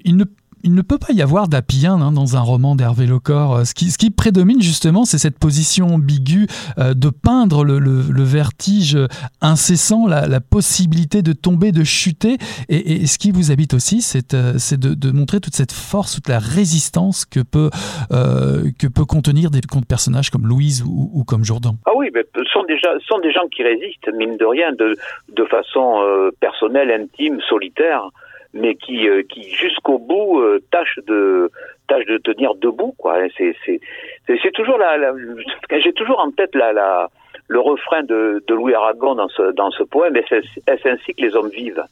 [0.07, 0.25] Ne
[0.63, 3.57] il ne peut pas y avoir d'Apien hein, dans un roman d'Hervé Lecor.
[3.57, 6.47] Euh, ce qui, ce qui prédomine justement, c'est cette position ambiguë
[6.79, 8.99] euh, de peindre le, le, le vertige
[9.41, 12.37] incessant, la, la, possibilité de tomber, de chuter.
[12.69, 16.15] Et, et ce qui vous habite aussi, c'est euh, de, de, montrer toute cette force,
[16.15, 17.71] toute la résistance que peut,
[18.13, 21.77] euh, que peut contenir des personnages comme Louise ou, ou comme Jourdan.
[21.87, 24.97] Ah oui, mais ce sont ce sont des gens qui résistent, mine de rien, de,
[25.35, 28.11] de façon euh, personnelle, intime, solitaire
[28.53, 31.51] mais qui, euh, qui jusqu'au bout euh, tâche de
[31.89, 33.19] tâche de tenir debout quoi.
[33.37, 33.81] C'est c'est
[34.27, 35.13] c'est toujours la, la
[35.81, 37.09] j'ai toujours en tête la, la
[37.49, 40.17] le refrain de, de Louis Aragon dans ce dans ce poème.
[40.17, 41.85] Est-ce ainsi que les hommes vivent?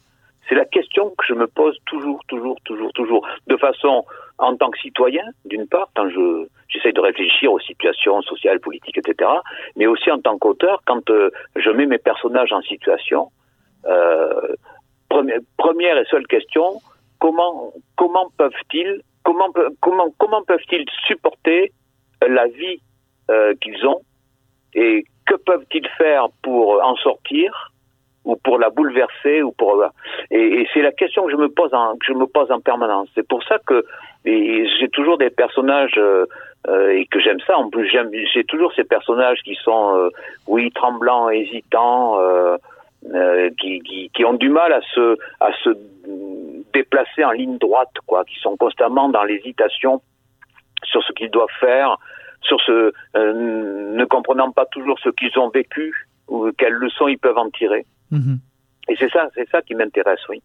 [0.49, 4.05] C'est la question que je me pose toujours, toujours, toujours, toujours, de façon
[4.38, 8.99] en tant que citoyen, d'une part, quand je j'essaie de réfléchir aux situations sociales, politiques,
[8.99, 9.31] etc.,
[9.77, 13.31] mais aussi en tant qu'auteur, quand euh, je mets mes personnages en situation.
[13.87, 14.55] Euh,
[15.09, 16.81] première, et seule question
[17.18, 19.49] comment comment peuvent-ils comment
[19.81, 21.73] comment comment peuvent-ils supporter
[22.27, 22.81] la vie
[23.31, 24.01] euh, qu'ils ont
[24.75, 27.73] et que peuvent-ils faire pour en sortir
[28.25, 29.85] ou pour la bouleverser ou pour
[30.31, 32.61] et, et c'est la question que je me pose en que je me pose en
[32.61, 33.09] permanence.
[33.14, 33.85] C'est pour ça que
[34.25, 36.27] j'ai toujours des personnages euh,
[36.66, 37.57] euh, et que j'aime ça.
[37.57, 37.90] En plus
[38.33, 40.11] j'ai toujours ces personnages qui sont euh,
[40.47, 42.18] oui tremblants hésitants
[43.14, 45.71] euh, qui, qui, qui, ont du mal à se, à se
[46.73, 50.03] déplacer en ligne droite, quoi, qui sont constamment dans l'hésitation
[50.85, 51.97] sur ce qu'ils doivent faire,
[52.42, 57.18] sur ce, euh, ne comprenant pas toujours ce qu'ils ont vécu ou quelles leçons ils
[57.18, 57.87] peuvent en tirer.
[58.11, 58.37] Mmh.
[58.88, 60.42] Et c'est ça, c'est ça qui m'intéresse, oui.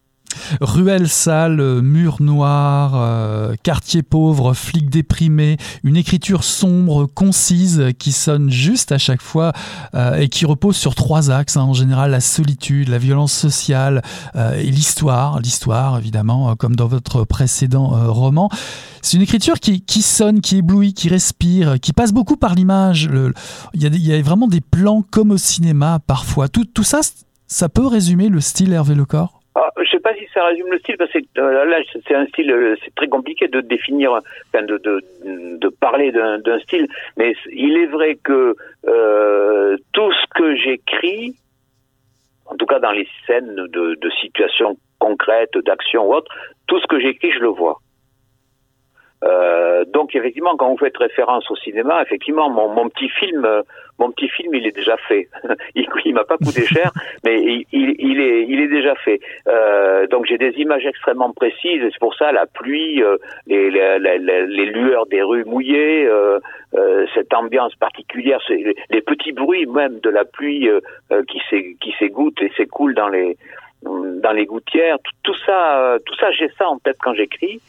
[0.60, 8.50] Ruelle sale, mur noir, euh, quartier pauvre, flic déprimé, une écriture sombre, concise, qui sonne
[8.50, 9.52] juste à chaque fois
[9.94, 14.02] euh, et qui repose sur trois axes, hein, en général la solitude, la violence sociale
[14.36, 18.48] euh, et l'histoire, l'histoire évidemment, comme dans votre précédent roman.
[19.02, 23.10] C'est une écriture qui, sonne, qui éblouit, qui respire, qui passe beaucoup par l'image.
[23.74, 26.48] Il y, y, a vraiment des plans comme au cinéma parfois.
[26.48, 27.00] Tout, tout ça,
[27.46, 29.43] ça peut résumer le style Hervé Lecor?
[29.56, 32.26] Ah, je sais pas si ça résume le style parce que euh, là c'est un
[32.26, 37.76] style, euh, c'est très compliqué de définir, enfin de de, parler d'un style, mais il
[37.76, 41.36] est vrai que euh, tout ce que j'écris,
[42.46, 46.32] en tout cas dans les scènes de, de situations concrètes, d'action ou autre,
[46.66, 47.80] tout ce que j'écris je le vois.
[49.24, 53.62] Euh, donc effectivement, quand vous faites référence au cinéma, effectivement, mon, mon petit film, euh,
[53.98, 55.28] mon petit film, il est déjà fait.
[55.74, 56.92] il, il m'a pas coûté cher,
[57.24, 59.20] mais il, il, est, il est déjà fait.
[59.48, 61.82] Euh, donc j'ai des images extrêmement précises.
[61.82, 66.38] C'est pour ça la pluie, euh, les, les, les, les, lueurs des rues mouillées, euh,
[67.14, 70.68] cette ambiance particulière, les, petits bruits même de la pluie
[71.28, 73.36] qui s'égoutte et s'écoule dans les
[73.84, 74.98] dans les gouttières.
[75.22, 77.60] Tout, ça, tout ça, j'ai ça en tête quand j'écris.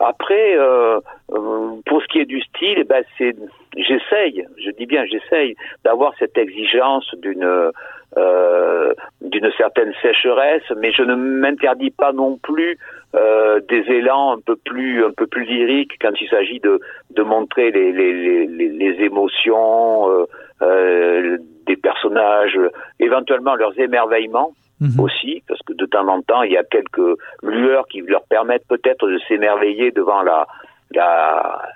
[0.00, 0.98] Après, euh,
[1.32, 3.36] euh, pour ce qui est du style, eh ben c'est,
[3.76, 5.54] j'essaye, je dis bien j'essaye
[5.84, 7.70] d'avoir cette exigence d'une
[8.16, 12.78] euh, d'une certaine sécheresse, mais je ne m'interdis pas non plus
[13.14, 16.80] euh, des élans un peu plus un peu plus lyriques quand il s'agit de
[17.10, 20.24] de montrer les les les, les émotions euh,
[20.62, 22.58] euh, des personnages,
[22.98, 24.52] éventuellement leurs émerveillements.
[24.80, 25.00] Mhm.
[25.00, 28.66] aussi, parce que de temps en temps, il y a quelques lueurs qui leur permettent
[28.66, 30.46] peut-être de s'émerveiller devant la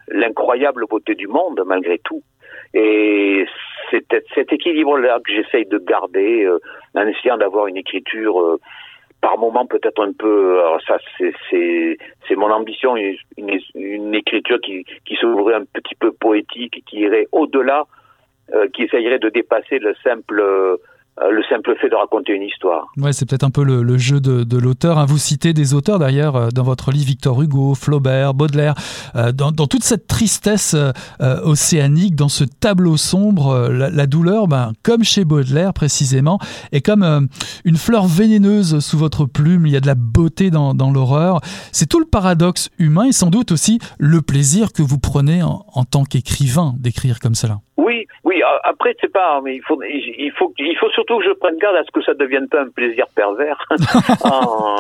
[0.09, 2.23] l'incroyable beauté du monde, malgré tout.
[2.75, 3.47] Et
[3.91, 6.59] c'est cet équilibre-là que j'essaye de garder, euh,
[6.97, 8.59] en essayant d'avoir une écriture euh,
[9.21, 10.61] par moment peut-être un peu.
[10.61, 13.17] Alors ça, c'est mon ambition, une,
[13.75, 17.85] une, écriture qui, qui s'ouvrait un petit peu poétique, qui irait au-delà,
[18.53, 20.77] euh, qui essayerait de dépasser le simple euh,
[21.21, 22.91] le simple fait de raconter une histoire.
[22.97, 24.99] Ouais, c'est peut-être un peu le, jeu de, l'auteur.
[24.99, 25.07] Hein.
[25.07, 28.75] Vous citez des auteurs d'ailleurs euh, dans votre livre Victor Hugo, Flaubert, Baudelaire.
[29.15, 30.77] Euh, dans, toute cette tristesse
[31.21, 36.39] océanique, dans ce tableau sombre, la, douleur, ben, comme chez Baudelaire précisément,
[36.73, 37.29] est comme
[37.65, 39.67] une fleur vénéneuse sous votre plume.
[39.67, 41.41] Il y a de la beauté dans, l'horreur.
[41.73, 45.65] C'est tout le paradoxe humain et sans doute aussi le plaisir que vous prenez en,
[45.73, 47.59] en tant qu'écrivain d'écrire comme cela.
[47.77, 48.35] Oui, oui.
[48.63, 51.77] Après, c'est pas, mais il faut, il faut, il faut surtout que je prenne garde
[51.77, 53.59] à ce que ça devienne pas un plaisir pervers
[54.25, 54.77] en,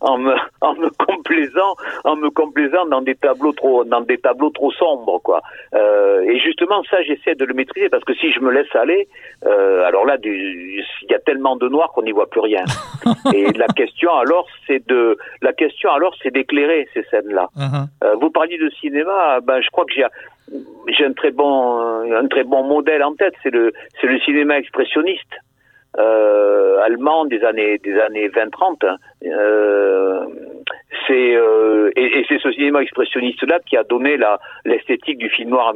[0.00, 4.50] en, me, en me complaisant, en me complaisant dans des tableaux trop, dans des tableaux
[4.50, 5.42] trop sombres, quoi.
[5.74, 9.08] Euh, et justement, ça, j'essaie de le maîtriser parce que si je me laisse aller,
[9.44, 12.64] euh, alors là, il y a tellement de noir qu'on n'y voit plus rien.
[13.34, 17.48] et la question alors, c'est de, la question alors, c'est d'éclairer ces scènes-là.
[17.56, 17.86] Uh-huh.
[18.04, 20.04] euh, vous parliez de cinéma, ben, je crois que j'ai
[20.96, 21.80] j'ai un très bon
[22.12, 25.34] un très bon modèle en tête, c'est le c'est le cinéma expressionniste
[25.98, 28.86] euh, allemand des années des années 20-30.
[28.86, 28.96] Hein.
[29.24, 30.26] Euh,
[31.06, 35.30] c'est euh, et, et c'est ce cinéma expressionniste là qui a donné la l'esthétique du
[35.30, 35.72] film noir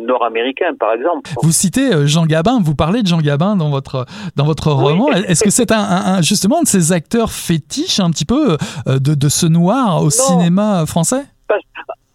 [0.00, 1.30] nord-américain par exemple.
[1.40, 5.08] Vous citez Jean Gabin, vous parlez de Jean Gabin dans votre dans votre roman.
[5.12, 9.14] Est-ce que c'est un, un, justement un de ces acteurs fétiches un petit peu de,
[9.14, 11.22] de ce noir au cinéma français?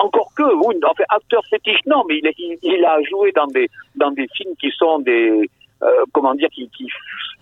[0.05, 4.11] Encore que, oui, en fait, acteur fétiche, non, mais il, a joué dans des, dans
[4.11, 5.49] des films qui sont des,
[5.83, 6.69] euh, comment dire, qui,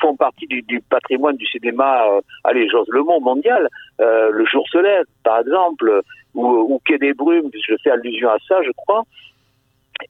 [0.01, 3.69] font partie du, patrimoine du cinéma, euh, allez, j'ose le mot, mondial.
[4.01, 6.01] Euh, le jour se lève, par exemple,
[6.33, 9.03] ou, Quai des Brumes, je fais allusion à ça, je crois.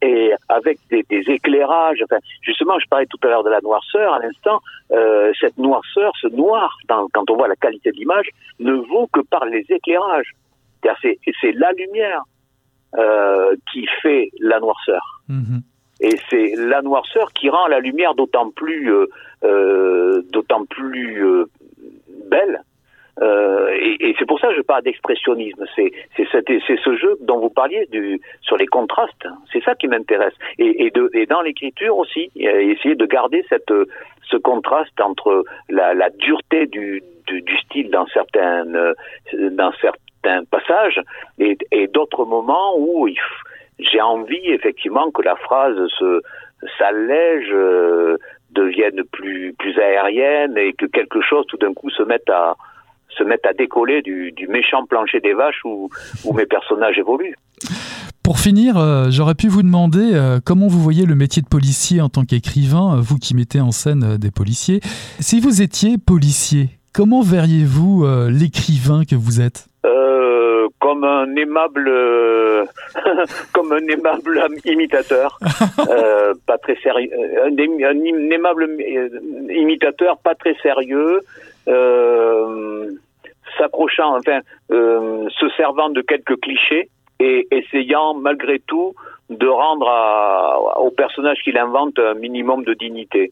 [0.01, 4.19] Et avec des, éclairages, enfin, justement, je parlais tout à l'heure de la noirceur à
[4.19, 4.61] l'instant,
[5.39, 9.45] cette noirceur, ce noir, quand on voit la qualité de l'image, ne vaut que par
[9.45, 10.31] les éclairages.
[11.41, 12.23] C'est la lumière
[12.97, 15.21] euh, qui fait la noirceur.
[15.27, 15.61] Mhm.
[16.01, 19.07] Et c'est la noirceur qui rend la lumière d'autant plus, euh,
[19.43, 21.45] euh, d'autant plus euh,
[22.29, 22.61] belle.
[23.21, 25.63] Euh, et, et c'est pour ça que je parle d'expressionnisme.
[25.75, 29.27] C'est c'est c'est ce jeu dont vous parliez du sur les contrastes.
[29.51, 30.33] C'est ça qui m'intéresse.
[30.57, 33.71] Et, et, de, et dans l'écriture aussi, essayer de garder cette
[34.23, 38.77] ce contraste entre la, la dureté du, du, du style dans certaines
[39.51, 39.71] dans
[40.23, 41.01] certains d'un passage
[41.39, 43.07] et, d'autres moments où
[43.79, 46.21] j'ai envie effectivement que la phrase se
[46.77, 48.17] s'allège, euh,
[48.51, 52.55] devienne plus plus aérienne et que quelque chose tout d'un coup se mette à
[53.09, 55.89] se mette à décoller du, du méchant plancher des vaches où,
[56.23, 57.35] où mes personnages évoluent.
[58.23, 61.99] Pour finir, euh, j'aurais pu vous demander euh, comment vous voyez le métier de policier
[62.01, 64.79] en tant qu'écrivain, vous qui mettez en scène des policiers.
[65.19, 69.67] Si vous étiez policier, comment verriez-vous l'écrivain que vous êtes?
[70.79, 71.89] Comme un aimable,
[73.53, 75.39] comme un aimable imitateur,
[76.45, 77.09] pas très sérieux,
[77.43, 77.55] un,
[78.31, 78.67] aimable
[79.49, 81.21] imitateur, pas très sérieux,
[83.57, 88.93] s'accrochant, enfin, se servant de quelques clichés et essayant malgré tout
[89.29, 93.31] de rendre à, au personnage qu'il invente un minimum de dignité.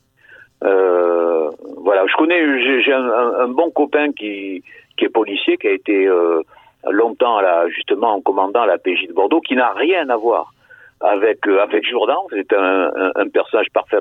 [0.64, 4.64] Euh, voilà, je connais, j'ai un, un, bon copain qui,
[4.98, 6.42] qui est policier, qui a été euh,
[6.90, 10.54] longtemps à justement en commandant à la PJ de Bordeaux, qui n'a rien à voir
[11.02, 12.28] avec euh, avec Jourdan.
[12.30, 13.98] C'est un, un, un, personnage parfait,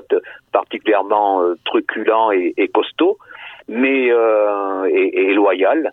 [0.51, 3.17] particulièrement euh, truculent et, et, costaud,
[3.67, 5.91] mais euh, et, et, loyal.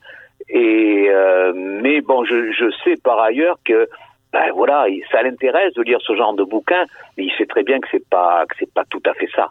[0.51, 1.11] Et
[1.55, 3.89] mais bon, je, je sais par ailleurs que
[4.33, 6.85] ben voilà, ça l'intéresse de lire ce genre de bouquin,
[7.17, 9.49] mais il sait très bien que c'est pas que c'est pas tout à fait ça.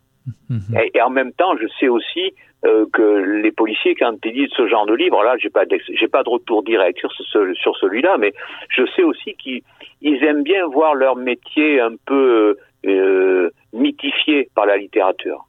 [0.93, 2.33] Et, en même temps, je sais aussi
[2.65, 6.07] euh, que les policiers, quand ils lisent ce genre de livre, là, j'ai pas j'ai
[6.07, 7.11] pas de retour direct sur
[7.55, 8.33] sur celui-là, mais
[8.69, 9.61] je sais aussi qu'ils
[10.01, 15.45] ils aiment bien voir leur métier un peu euh, mythifié par la littérature.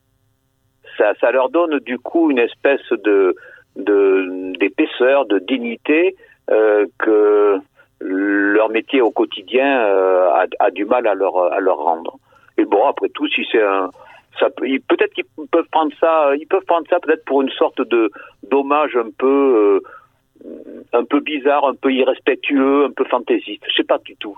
[0.97, 3.35] Ça, ça leur donne du coup une espèce de
[3.77, 6.17] d'épaisseur, de, dignité
[6.51, 7.59] euh, que
[8.01, 12.19] leur métier au quotidien a, a, du mal à leur, à leur rendre.
[12.57, 13.91] Et bon, après tout, si c'est un,
[14.39, 18.11] peut-être qu'ils peuvent prendre ça, ils peuvent prendre ça peut-être pour une sorte de
[18.51, 19.81] d'hommage un peu euh,
[20.93, 23.63] un peu bizarre, un peu irrespectueux, un peu fantaisiste.
[23.69, 24.37] Je sais pas du tout.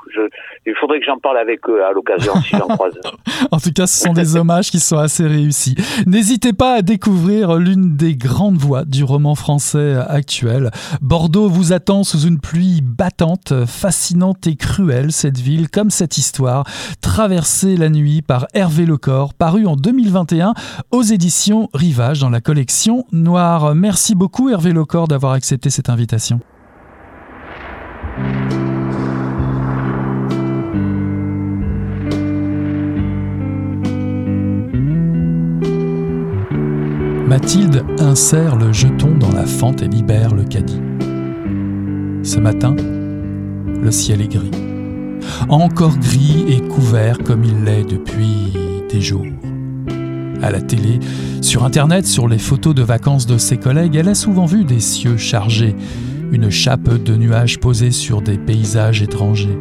[0.66, 2.98] Il faudrait que j'en parle avec eux à l'occasion si j'en croise.
[3.50, 5.76] en tout cas, ce sont des hommages qui sont assez réussis.
[6.06, 10.70] N'hésitez pas à découvrir l'une des grandes voix du roman français actuel.
[11.00, 16.64] Bordeaux vous attend sous une pluie battante, fascinante et cruelle, cette ville, comme cette histoire,
[17.00, 20.54] traversée la nuit par Hervé Lecor, paru en 2021
[20.90, 23.74] aux éditions Rivage dans la collection Noire.
[23.74, 25.88] Merci beaucoup Hervé Lecor d'avoir accepté cette
[37.26, 40.81] Mathilde insère le jeton dans la fente et libère le caddie.
[42.24, 44.50] Ce matin, le ciel est gris.
[45.48, 48.53] Encore gris et couvert comme il l'est depuis
[48.90, 49.26] des jours.
[50.42, 51.00] À la télé,
[51.42, 54.81] sur Internet, sur les photos de vacances de ses collègues, elle a souvent vu des
[54.81, 55.76] cieux chargés,
[56.33, 59.59] une chape de nuages posée sur des paysages étrangers.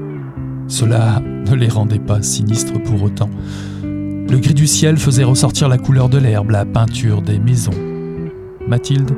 [0.68, 3.30] Cela ne les rendait pas sinistres pour autant.
[3.84, 7.72] Le gris du ciel faisait ressortir la couleur de l'herbe, la peinture des maisons.
[8.68, 9.12] Mathilde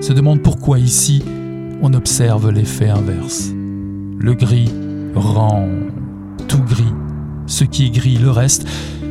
[0.00, 1.22] se demande pourquoi ici
[1.82, 3.50] on observe l'effet inverse.
[4.18, 4.70] Le gris
[5.14, 5.66] rend
[6.46, 6.92] tout gris.
[7.46, 8.68] Ce qui est gris le reste,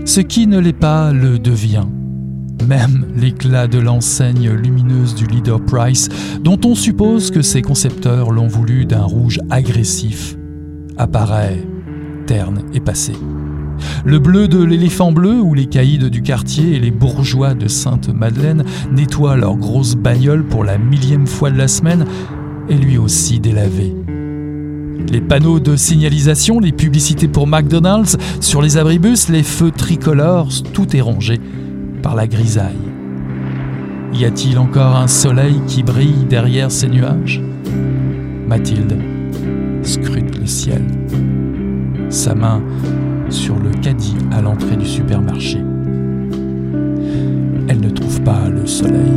[0.08, 1.86] ce qui ne l'est pas le devient.
[2.65, 6.08] Même l'éclat de l'enseigne lumineuse du leader Price,
[6.41, 10.38] dont on suppose que ses concepteurs l'ont voulu d'un rouge agressif,
[10.98, 11.62] apparaît
[12.26, 13.13] terne et passé.
[14.06, 18.63] Le bleu de l'éléphant bleu, où les caïds du quartier et les bourgeois de Sainte-Madeleine
[18.91, 22.06] nettoient leurs grosses bagnoles pour la millième fois de la semaine,
[22.70, 23.93] est lui aussi délavé.
[25.10, 30.96] Les panneaux de signalisation, les publicités pour McDonald's, sur les abribus, les feux tricolores, tout
[30.96, 31.39] est rongé
[32.04, 32.76] par la grisaille.
[34.13, 37.41] Y a-t-il encore un soleil qui brille derrière ces nuages?
[38.48, 38.98] Mathilde
[39.82, 40.84] scrute le ciel,
[42.10, 42.62] sa main
[43.30, 45.60] sur le caddie à l'entrée du supermarché.
[47.70, 49.12] Elle ne trouve pas le soleil.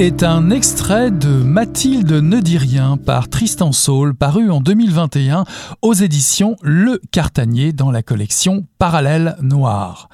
[0.00, 5.44] Est un extrait de Mathilde ne dit rien par Tristan Saul, paru en 2021
[5.82, 10.08] aux éditions Le Cartanier dans la collection Parallèle Noir.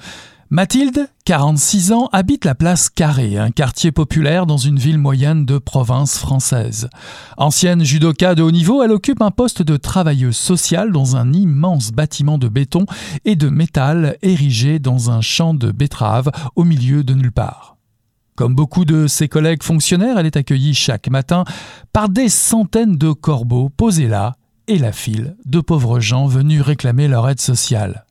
[0.49, 5.57] Mathilde, 46 ans, habite la place Carré, un quartier populaire dans une ville moyenne de
[5.57, 6.89] province française.
[7.37, 11.91] Ancienne judoka de haut niveau, elle occupe un poste de travailleuse sociale dans un immense
[11.91, 12.85] bâtiment de béton
[13.23, 17.76] et de métal érigé dans un champ de betteraves au milieu de nulle part.
[18.37, 21.43] Comme beaucoup de ses collègues fonctionnaires, elle est accueillie chaque matin
[21.91, 24.35] par des centaines de corbeaux posés là
[24.67, 28.05] et la file de pauvres gens venus réclamer leur aide sociale.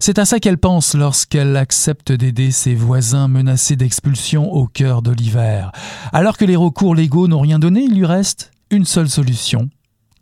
[0.00, 5.12] C'est à ça qu'elle pense lorsqu'elle accepte d'aider ses voisins menacés d'expulsion au cœur de
[5.12, 5.72] l'hiver.
[6.12, 9.70] Alors que les recours légaux n'ont rien donné, il lui reste une seule solution,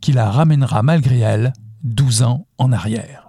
[0.01, 3.22] qui la ramènera malgré elle 12 ans en arrière.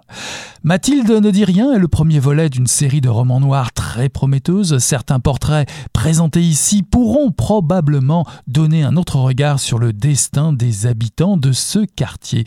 [0.62, 4.78] Mathilde ne dit rien est le premier volet d'une série de romans noirs très prometteuse.
[4.78, 11.36] Certains portraits présentés ici pourront probablement donner un autre regard sur le destin des habitants
[11.36, 12.44] de ce quartier.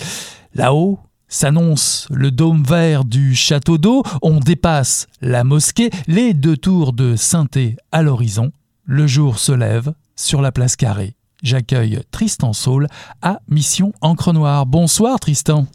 [0.56, 6.94] Là-haut, s'annonce le dôme vert du château d'eau, on dépasse la mosquée, les deux tours
[6.94, 8.52] de Sainté à l'horizon.
[8.86, 11.16] Le jour se lève sur la place carrée.
[11.44, 12.88] J'accueille Tristan Saul
[13.22, 14.66] à Mission Encre Noire.
[14.66, 15.68] Bonsoir Tristan.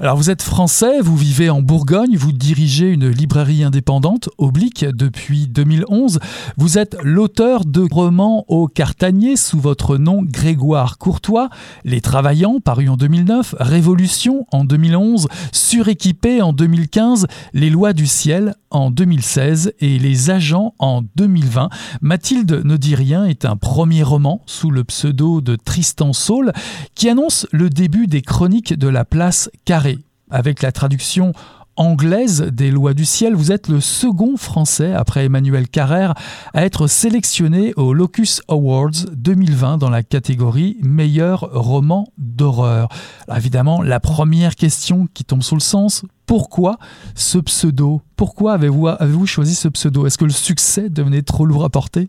[0.00, 5.46] Alors vous êtes français, vous vivez en Bourgogne, vous dirigez une librairie indépendante, Oblique, depuis
[5.46, 6.18] 2011.
[6.56, 11.48] Vous êtes l'auteur de romans au Cartanier sous votre nom Grégoire Courtois,
[11.84, 18.54] Les Travaillants, paru en 2009, Révolution en 2011, Suréquipé en 2015, Les Lois du Ciel
[18.70, 21.68] en 2016 et Les Agents en 2020.
[22.00, 26.52] Mathilde ne dit rien est un premier roman sous le pseudo de Tristan Saul
[26.94, 29.98] qui annonce le début des chroniques de la place carrée.
[30.30, 31.32] Avec la traduction
[31.76, 36.14] anglaise des lois du ciel, vous êtes le second français après Emmanuel Carrère
[36.54, 42.88] à être sélectionné au Locus Awards 2020 dans la catégorie meilleur roman d'horreur.
[43.34, 46.78] Évidemment, la première question qui tombe sous le sens, pourquoi
[47.14, 48.02] ce pseudo?
[48.16, 50.06] Pourquoi avez-vous avez choisi ce pseudo?
[50.06, 52.08] Est-ce que le succès devenait trop lourd à porter?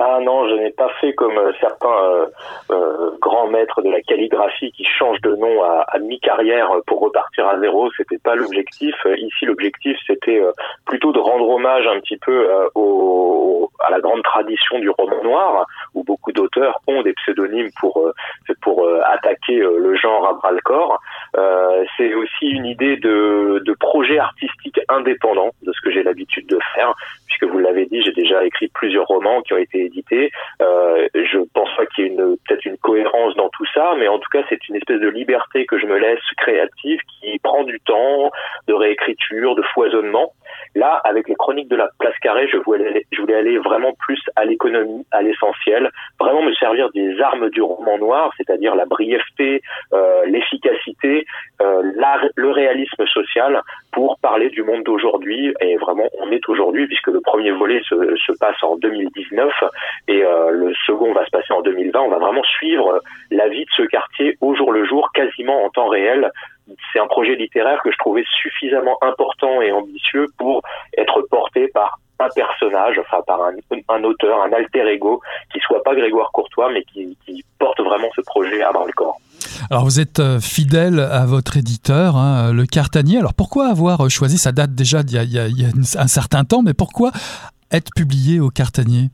[0.00, 2.26] Ah non, je n'ai pas fait comme euh, certains euh,
[2.70, 7.46] euh, grands maîtres de la calligraphie qui changent de nom à, à mi-carrière pour repartir
[7.46, 7.90] à zéro.
[7.96, 8.94] C'était pas l'objectif.
[9.16, 10.42] Ici, l'objectif c'était
[10.86, 15.66] plutôt de rendre hommage un petit peu au, à la grande tradition du roman noir,
[15.94, 18.02] où beaucoup d'auteurs ont des pseudonymes pour
[18.62, 21.00] pour attaquer le genre à bras le corps.
[21.96, 26.58] C'est aussi une idée de, de projet artistique indépendant de ce que j'ai l'habitude de
[26.74, 26.94] faire,
[27.34, 30.30] puisque vous l'avez dit, j'ai déjà écrit plusieurs romans qui ont été édité.
[30.62, 34.08] Euh, je pense pas qu'il y ait une, peut-être une cohérence dans tout ça, mais
[34.08, 37.64] en tout cas, c'est une espèce de liberté que je me laisse créative qui prend
[37.64, 38.30] du temps,
[38.68, 40.32] de réécriture, de foisonnement.
[40.74, 44.20] Là, avec les chroniques de la place carrée, je voulais, je voulais aller vraiment plus
[44.36, 49.62] à l'économie, à l'essentiel, vraiment me servir des armes du roman noir, c'est-à-dire la brièveté,
[49.92, 51.26] euh, l'efficacité,
[51.62, 51.82] euh,
[52.36, 53.60] le réalisme social
[53.92, 55.54] pour parler du monde d'aujourd'hui.
[55.60, 59.52] Et vraiment, on est aujourd'hui, puisque le premier volet se, se passe en 2019
[60.08, 62.00] et euh, le second va se passer en 2020.
[62.00, 63.00] On va vraiment suivre
[63.30, 66.30] la vie de ce quartier au jour le jour, quasiment en temps réel,
[66.92, 70.62] c'est un projet littéraire que je trouvais suffisamment important et ambitieux pour
[70.96, 75.20] être porté par un personnage, enfin par un, auteur, un alter ego,
[75.52, 77.16] qui soit pas Grégoire Courtois, mais qui,
[77.58, 79.16] porte vraiment ce projet à bras le corps.
[79.70, 83.18] Alors vous êtes euh, fidèle à votre éditeur, hein, le Cartanier.
[83.18, 87.10] Alors pourquoi avoir choisi, ça date déjà d'il y, a un certain temps, mais pourquoi
[87.70, 89.10] être publié au Cartanier?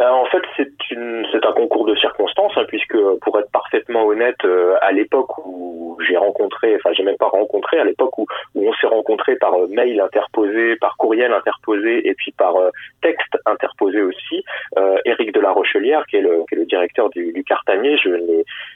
[0.00, 4.76] Euh, En fait, c'est un concours de circonstances, hein, puisque pour être parfaitement honnête, euh,
[4.80, 8.72] à l'époque où j'ai rencontré, enfin j'ai même pas rencontré, à l'époque où, où on
[8.74, 12.70] s'est rencontré par euh, mail interposé, par courriel interposé et puis par euh,
[13.02, 14.44] texte interposé aussi,
[15.04, 18.10] Éric de la Rochelière, qui est le, qui est le directeur du, du Cartanier, je,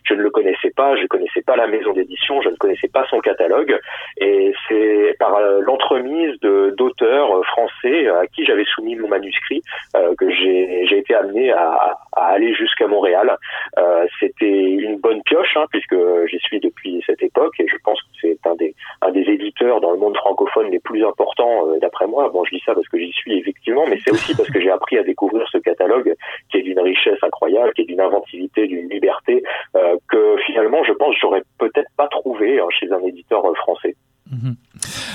[0.04, 2.88] je ne le connaissais pas, je ne connaissais pas la maison d'édition, je ne connaissais
[2.88, 3.78] pas son catalogue,
[4.18, 9.62] et c'est par l'entremise d'auteurs français à qui j'avais soumis mon manuscrit
[10.18, 11.67] que j'ai été amené à,
[12.12, 13.36] à aller jusqu'à Montréal.
[13.78, 15.96] Euh, C'était une bonne pioche hein, puisque
[16.30, 19.80] j'y suis depuis cette époque et je pense que c'est un des un des éditeurs
[19.80, 22.28] dans le monde francophone les plus importants euh, d'après moi.
[22.30, 24.70] Bon, je dis ça parce que j'y suis effectivement, mais c'est aussi parce que j'ai
[24.70, 26.14] appris à découvrir ce catalogue
[26.50, 29.42] qui est d'une richesse incroyable, qui est d'une inventivité, d'une liberté
[29.76, 33.94] euh, que finalement je pense j'aurais peut-être pas trouvé hein, chez un éditeur français.
[34.30, 34.56] Mhm.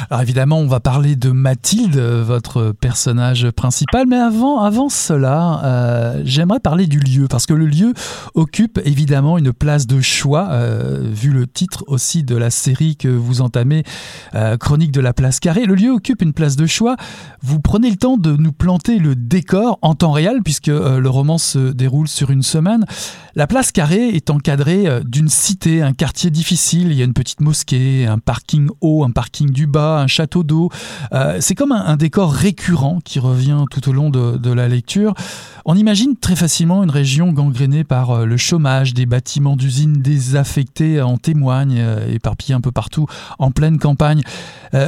[0.09, 6.21] Alors évidemment, on va parler de Mathilde, votre personnage principal, mais avant, avant cela, euh,
[6.25, 7.93] j'aimerais parler du lieu, parce que le lieu
[8.33, 13.07] occupe évidemment une place de choix, euh, vu le titre aussi de la série que
[13.07, 13.83] vous entamez,
[14.35, 15.65] euh, Chronique de la place carrée.
[15.65, 16.95] Le lieu occupe une place de choix.
[17.41, 21.37] Vous prenez le temps de nous planter le décor en temps réel, puisque le roman
[21.37, 22.85] se déroule sur une semaine.
[23.35, 26.91] La place carrée est encadrée d'une cité, un quartier difficile.
[26.91, 30.43] Il y a une petite mosquée, un parking haut, un parking du bas, un château
[30.43, 30.69] d'eau.
[31.13, 35.13] Euh, c'est comme un, décor récurrent qui revient tout au long de, la lecture.
[35.65, 41.01] On imagine très facilement une région gangrénée par euh, le chômage, des bâtiments d'usines désaffectés
[41.01, 43.07] en témoignent, euh, éparpillés un peu partout
[43.39, 44.21] en pleine campagne.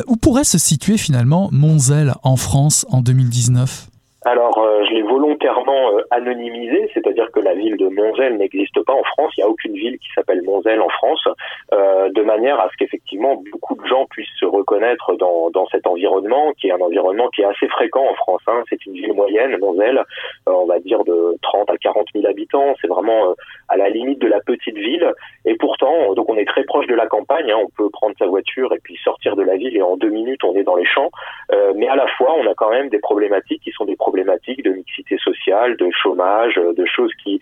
[0.08, 3.90] où pourrait se situer finalement Monzel en France en 2019
[4.26, 9.32] alors, je l'ai volontairement anonymisé, c'est-à-dire que la ville de Monzel n'existe pas en France,
[9.38, 11.28] il n'y a aucune ville qui s'appelle Monzel en France,
[11.72, 16.54] de manière à ce qu'effectivement beaucoup de gens puissent se reconnaître dans, dans cet environnement,
[16.54, 18.42] qui est un environnement qui est assez fréquent en France.
[18.48, 18.64] Hein.
[18.68, 20.04] C'est une ville moyenne, Monzel,
[20.48, 23.36] on va dire de 30 à 40 000 habitants, c'est vraiment
[23.70, 25.14] à la limite de la petite ville,
[25.46, 27.60] et pourtant, donc on est très proche de la campagne, hein.
[27.64, 30.44] on peut prendre sa voiture et puis sortir de la ville et en deux minutes
[30.44, 31.12] on est dans les champs,
[31.76, 34.15] mais à la fois on a quand même des problématiques qui sont des problématiques
[34.64, 37.40] de mixité sociale, de chômage, de choses qui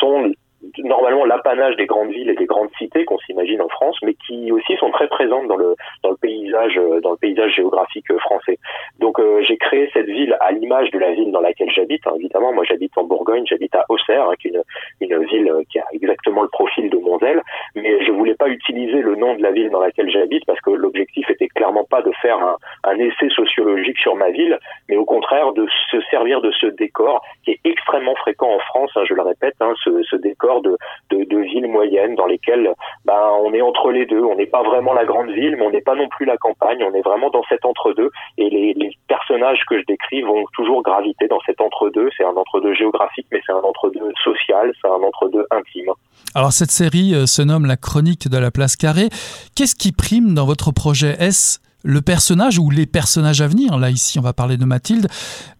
[0.00, 0.32] sont
[0.78, 4.52] normalement l'apanage des grandes villes et des grandes cités qu'on s'imagine en France, mais qui
[4.52, 8.58] aussi sont très présentes dans le dans le paysage dans le paysage géographique français.
[8.98, 12.06] Donc euh, j'ai créé cette ville à l'image de la ville dans laquelle j'habite.
[12.06, 14.62] Hein, évidemment, moi j'habite en Bourgogne, j'habite à Auxerre, hein, qui est une,
[15.00, 17.42] une ville qui a exactement le profil de Monzel,
[17.74, 20.70] mais je voulais pas utiliser le nom de la ville dans laquelle j'habite parce que
[20.70, 24.58] l'objectif était clairement pas de faire un, un essai sociologique sur ma ville,
[24.88, 28.90] mais au contraire de se servir de ce décor qui est extrêmement fréquent en France.
[28.96, 29.54] Hein, je le répète,
[29.84, 30.76] ce décor de,
[31.10, 32.72] de, villes moyennes dans lesquelles
[33.04, 34.22] ben, on est entre les deux.
[34.22, 36.82] On n'est pas vraiment la grande ville, mais on n'est pas non plus la campagne.
[36.82, 38.10] On est vraiment dans cet entre-deux.
[38.38, 42.08] Et les, les, personnages que je décris vont toujours graviter dans cet entre-deux.
[42.16, 45.92] C'est un entre-deux géographique, mais c'est un entre-deux social, c'est un entre-deux intime.
[46.34, 49.08] Alors cette série euh, se nomme La chronique de la place carrée.
[49.54, 51.14] Qu'est-ce qui prime dans votre projet?
[51.20, 53.78] Est-ce le personnage ou les personnages à venir.
[53.78, 55.06] Là, ici, on va parler de Mathilde.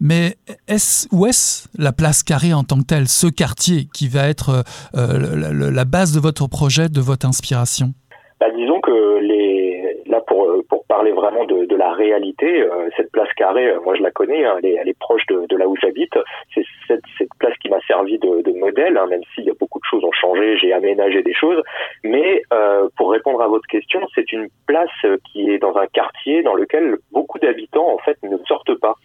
[0.01, 0.35] Mais
[0.67, 4.63] est-ce, où est-ce la place carrée en tant que telle, ce quartier qui va être
[4.95, 7.93] euh, la, la, base de votre projet, de votre inspiration?
[8.39, 13.27] Bah, Disons que les, là, pour, pour parler vraiment de, la réalité, euh, cette place
[13.35, 16.17] carrée, euh, moi je la connais, hein, elle, est, proche de, là où j'habite.
[16.53, 17.03] C'est cette,
[17.37, 20.05] place qui m'a servi de, de modèle, hein, même s'il y a beaucoup de choses
[20.05, 21.61] ont changé, j'ai aménagé des choses.
[22.05, 26.43] Mais euh, pour répondre à votre question, c'est une place qui est dans un quartier
[26.43, 28.95] dans lequel beaucoup d'habitants en fait ne sortent pas.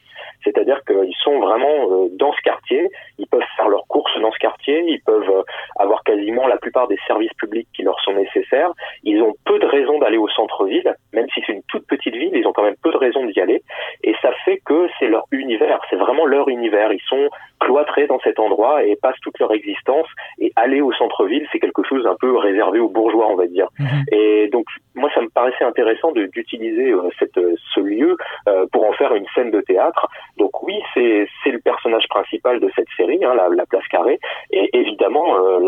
[0.45, 2.89] C'est-à-dire qu'ils sont vraiment dans ce quartier,
[3.21, 5.45] ils peuvent faire leurs courses dans ce quartier, ils peuvent
[5.79, 8.73] avoir quasiment la plupart des services publics qui leur sont nécessaires.
[9.05, 12.35] Ils ont peu de raisons d'aller au centre-ville, même si c'est une toute petite ville,
[12.35, 13.63] ils ont quand même peu de raisons d'y aller.
[14.03, 16.93] Et ça fait que c'est leur univers, c'est vraiment leur univers.
[16.93, 17.29] Ils sont
[17.61, 20.07] cloîtrés dans cet endroit et passent toute leur existence.
[20.39, 23.69] Et aller au centre-ville, c'est quelque chose un peu réservé aux bourgeois, on va dire.
[23.79, 23.85] Mmh.
[24.13, 24.65] Et donc,
[24.95, 27.39] moi, ça me paraissait intéressant d'utiliser euh, cette,
[27.75, 28.17] ce lieu
[28.49, 30.09] euh, pour en faire une scène de théâtre.
[30.39, 34.19] Donc oui, c'est le personnage principal de cette série, hein, la, la, place carrée.
[34.51, 35.61] Et évidemment, euh,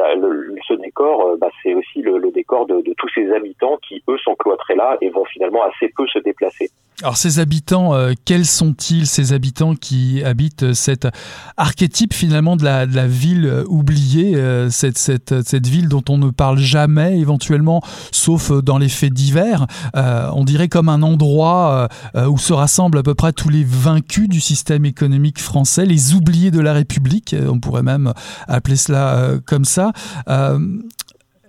[0.67, 4.19] ce décor, bah, c'est aussi le, le décor de, de tous ces habitants qui, eux,
[4.19, 6.71] sont cloîtrés là et vont finalement assez peu se déplacer.
[7.03, 11.09] Alors ces habitants, euh, quels sont-ils ces habitants qui habitent cet
[11.57, 17.83] archétype finalement de la, ville oubliée, euh, cette, ville dont on ne parle jamais éventuellement,
[18.13, 22.99] sauf dans les faits divers euh, On dirait comme un endroit euh, où se rassemblent
[22.99, 27.35] à peu près tous les vaincus du système économique français, les oubliés de la République,
[27.49, 28.13] on pourrait même
[28.47, 29.93] appeler cela comme ça.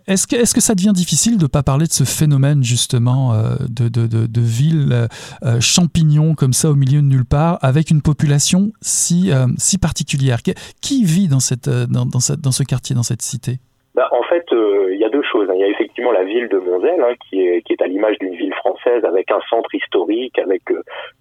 [0.07, 3.33] Est-ce que, est que ça devient difficile de ne pas parler de ce phénomène justement
[3.33, 5.07] euh, de, de, de, ville euh,
[5.43, 10.41] euh, champignon comme ça au milieu de nulle part avec une population si, si particulière?
[10.81, 13.59] Qui vit dans, cette, dans, dans ce quartier, dans cette cité?
[13.95, 15.49] Bah, En fait, il y a deux choses.
[15.53, 18.17] Il y a effectivement la ville de Monzel hein, qui, est, qui est à l'image
[18.19, 20.61] d'une ville française avec un centre historique, avec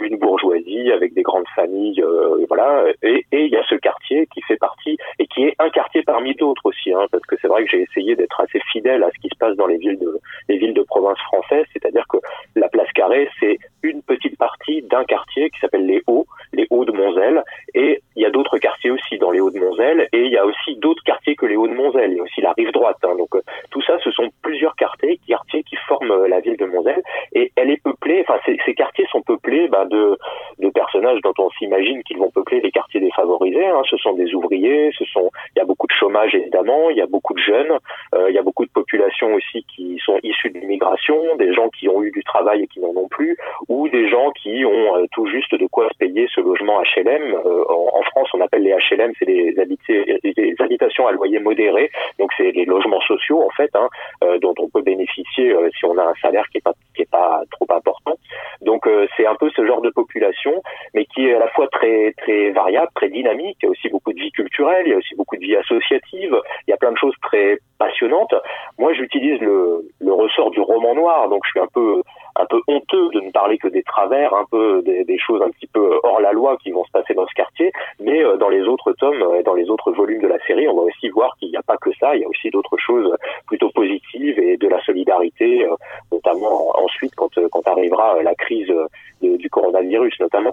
[0.00, 2.02] une bourgeoisie, avec des grandes familles,
[2.48, 2.84] voilà.
[3.02, 6.34] Et, il y a ce quartier qui fait partie et qui est un quartier parmi
[6.34, 9.18] d'autres aussi, hein, parce que c'est vrai que j'ai essayé d'être assez fidèle à ce
[9.20, 10.18] qui se passe dans les villes de
[10.48, 12.18] les villes de province françaises, c'est-à-dire que
[12.56, 16.84] la place Carrée c'est une petite partie d'un quartier qui s'appelle les Hauts, les Hauts
[16.84, 17.42] de Monzel,
[17.74, 20.38] et il y a d'autres quartiers aussi dans les Hauts de Monzel, et il y
[20.38, 22.98] a aussi d'autres quartiers que les Hauts de Monzel, il aussi la droite.
[23.02, 23.40] Hein, donc euh,
[23.70, 27.02] tout ça, ce sont plusieurs quartiers, quartiers qui forment euh, la ville de Monzel,
[27.32, 30.16] et elle est peuplée, enfin ces, quartiers sont peuplés bah, de,
[30.58, 33.66] de personnages dont on s'imagine qu'ils vont peupler les quartiers défavorisés.
[33.66, 36.96] Hein, ce sont des ouvriers, ce sont, il y a beaucoup de chômage évidemment, il
[36.96, 37.78] y a beaucoup de jeunes,
[38.14, 41.68] euh, il y a beaucoup de populations aussi qui sont issues de l'immigration, des gens
[41.70, 43.36] qui ont eu du travail et qui n'en ont plus,
[43.68, 47.34] ou des gens qui ont tout juste de quoi payer ce logement HLM.
[47.68, 52.51] En, France, on appelle les HLM, c'est des, des, habitations à loyer modéré, donc c'est
[52.52, 53.88] des logements sociaux en fait, hein,
[54.24, 57.02] euh, dont on peut bénéficier euh, si on a un salaire qui est pas qui
[57.02, 58.16] est pas trop important.
[58.60, 60.62] Donc euh, c'est un peu ce genre de population,
[60.94, 63.58] mais qui est à la fois très très variable, très dynamique.
[63.62, 65.56] Il y a aussi beaucoup de vie culturelle, il y a aussi beaucoup de vie
[65.56, 66.36] associative.
[66.66, 68.34] Il y a plein de choses très passionnantes.
[68.78, 72.02] Moi, j'utilise le, le ressort du roman noir, donc je suis un peu
[72.36, 75.66] un peu honteux de ne parler que des travers, un peu des, choses un petit
[75.66, 77.70] peu hors la loi qui vont se passer dans ce quartier,
[78.00, 80.76] mais euh, dans les autres tomes et dans les autres volumes de la série, on
[80.76, 83.14] va aussi voir qu'il n'y a pas que ça, il y a aussi d'autres choses
[83.46, 85.74] plutôt positives et de la solidarité, euh,
[86.10, 87.30] notamment ensuite quand,
[87.66, 88.72] arrivera la crise
[89.20, 90.52] du coronavirus notamment.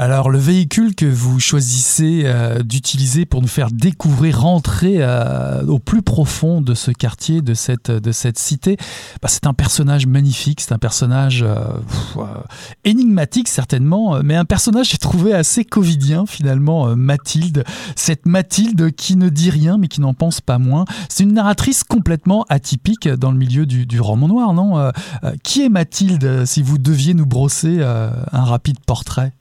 [0.00, 5.80] Alors le véhicule que vous choisissez euh, d'utiliser pour nous faire découvrir, rentrer euh, au
[5.80, 8.76] plus profond de ce quartier, de cette, de cette cité,
[9.20, 11.56] bah, c'est un personnage magnifique, c'est un personnage euh,
[12.84, 17.64] énigmatique certainement, mais un personnage j'ai trouvé assez covidien finalement, Mathilde.
[17.96, 20.84] Cette Mathilde qui ne dit rien mais qui n'en pense pas moins.
[21.08, 24.92] C'est une narratrice complètement atypique dans le milieu du, du roman noir, non
[25.42, 29.32] Qui est Mathilde si vous deviez nous brosser un rapide portrait?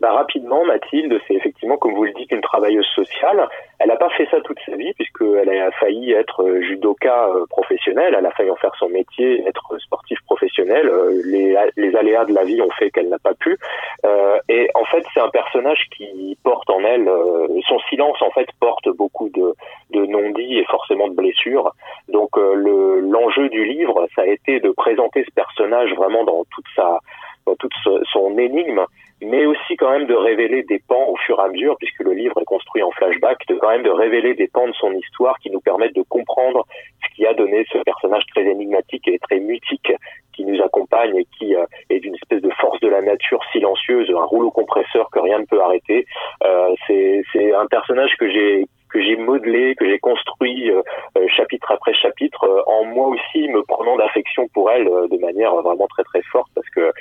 [0.00, 3.48] Bah, rapidement, Mathilde, c'est effectivement, comme vous le dites, une travailleuse sociale.
[3.78, 7.46] Elle n'a pas fait ça toute sa vie, puisqu'elle a failli être euh, judoka euh,
[7.48, 10.86] professionnelle, elle a failli en faire son métier, être sportif professionnel.
[10.86, 13.58] Euh, les, les aléas de la vie ont fait qu'elle n'a pas pu.
[14.48, 17.10] et en fait, c'est un personnage qui porte en elle,
[17.66, 19.54] son silence en fait porte beaucoup de,
[19.90, 21.72] de non-dits et forcément de blessures.
[22.08, 27.00] Donc l'enjeu du livre, ça a été de présenter ce personnage vraiment dans toute sa
[27.46, 27.74] dans toute
[28.12, 28.84] son énigme
[29.22, 32.12] mais aussi quand même de révéler des pans au fur et à mesure, puisque le
[32.12, 35.38] livre est construit en flashback, de quand même de révéler des pans de son histoire
[35.38, 36.66] qui nous permettent de comprendre
[37.02, 39.92] ce qui a donné ce personnage très énigmatique et très mutique
[40.34, 44.10] qui nous accompagne et qui euh, est d'une espèce de force de la nature silencieuse,
[44.10, 46.06] un rouleau compresseur que rien ne peut arrêter.
[46.44, 50.82] Euh, c'est un personnage que j'ai que j'ai modelé, que j'ai construit euh,
[51.18, 55.54] euh, chapitre après chapitre, euh, en moi aussi me prenant d'affection pour elle de manière
[55.56, 56.92] vraiment très très forte parce que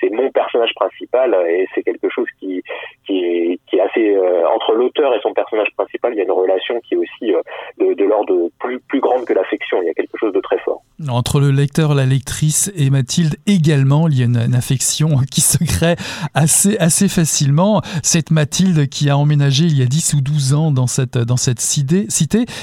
[0.00, 2.62] c'est mon personnage principal et c'est quelque chose qui
[3.06, 4.16] est, qui est assez
[4.54, 7.32] entre l'auteur et son personnage principal, il y a une relation qui est aussi
[7.78, 9.82] de, de l'ordre plus plus grande que l'affection.
[9.82, 10.82] Il y a quelque chose de très fort.
[11.08, 15.58] Entre le lecteur, la lectrice et Mathilde également, il y a une, affection qui se
[15.58, 15.96] crée
[16.34, 17.82] assez assez facilement.
[18.02, 21.36] Cette Mathilde qui a emménagé il y a 10 ou 12 ans dans cette dans
[21.36, 22.06] cette cité,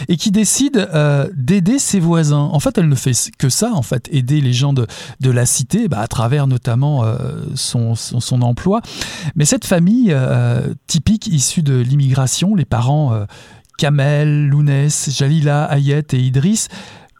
[0.07, 2.49] et qui décide euh, d'aider ses voisins.
[2.51, 4.87] En fait, elle ne fait que ça, en fait, aider les gens de,
[5.19, 7.15] de la cité, bah, à travers notamment euh,
[7.55, 8.81] son, son, emploi.
[9.35, 13.25] Mais cette famille euh, typique issue de l'immigration, les parents
[13.81, 16.67] Kamel, Lounès, Jalila, Ayet et Idriss,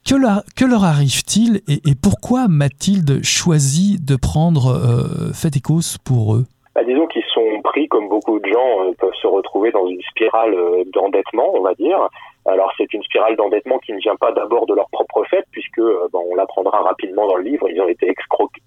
[0.04, 6.46] que leur, arrive-t-il et, pourquoi Mathilde choisit de prendre euh, fait et cause pour eux?
[6.74, 10.02] Bah, Disons qu'ils sont pris, comme beaucoup de gens euh, peuvent se retrouver dans une
[10.02, 12.08] spirale euh, d'endettement, on va dire.
[12.46, 15.80] Alors c'est une spirale d'endettement qui ne vient pas d'abord de leur propre fait, puisque
[15.80, 18.14] euh, bon, on l'apprendra rapidement dans le livre, ils ont été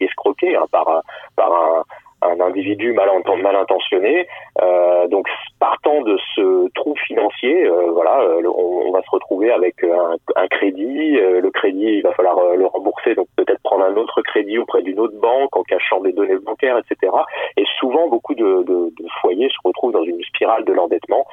[0.01, 1.03] escroqués, hein, par,
[1.35, 1.83] par un,
[2.25, 3.09] un individu mal,
[3.57, 4.27] intentionné.
[4.63, 5.27] Euh, donc
[5.59, 10.49] partant de ce trou financier, euh, voilà, euh, on, va se retrouver avec un, un
[10.49, 11.19] crédit.
[11.19, 14.83] Euh, le crédit, il va falloir le rembourser, donc peut-être prendre un autre crédit auprès
[14.83, 17.13] d'une autre banque en cachant des données bancaires, etc.
[17.57, 21.27] Et souvent, beaucoup de, de, de foyers se retrouvent dans une spirale de l'endettement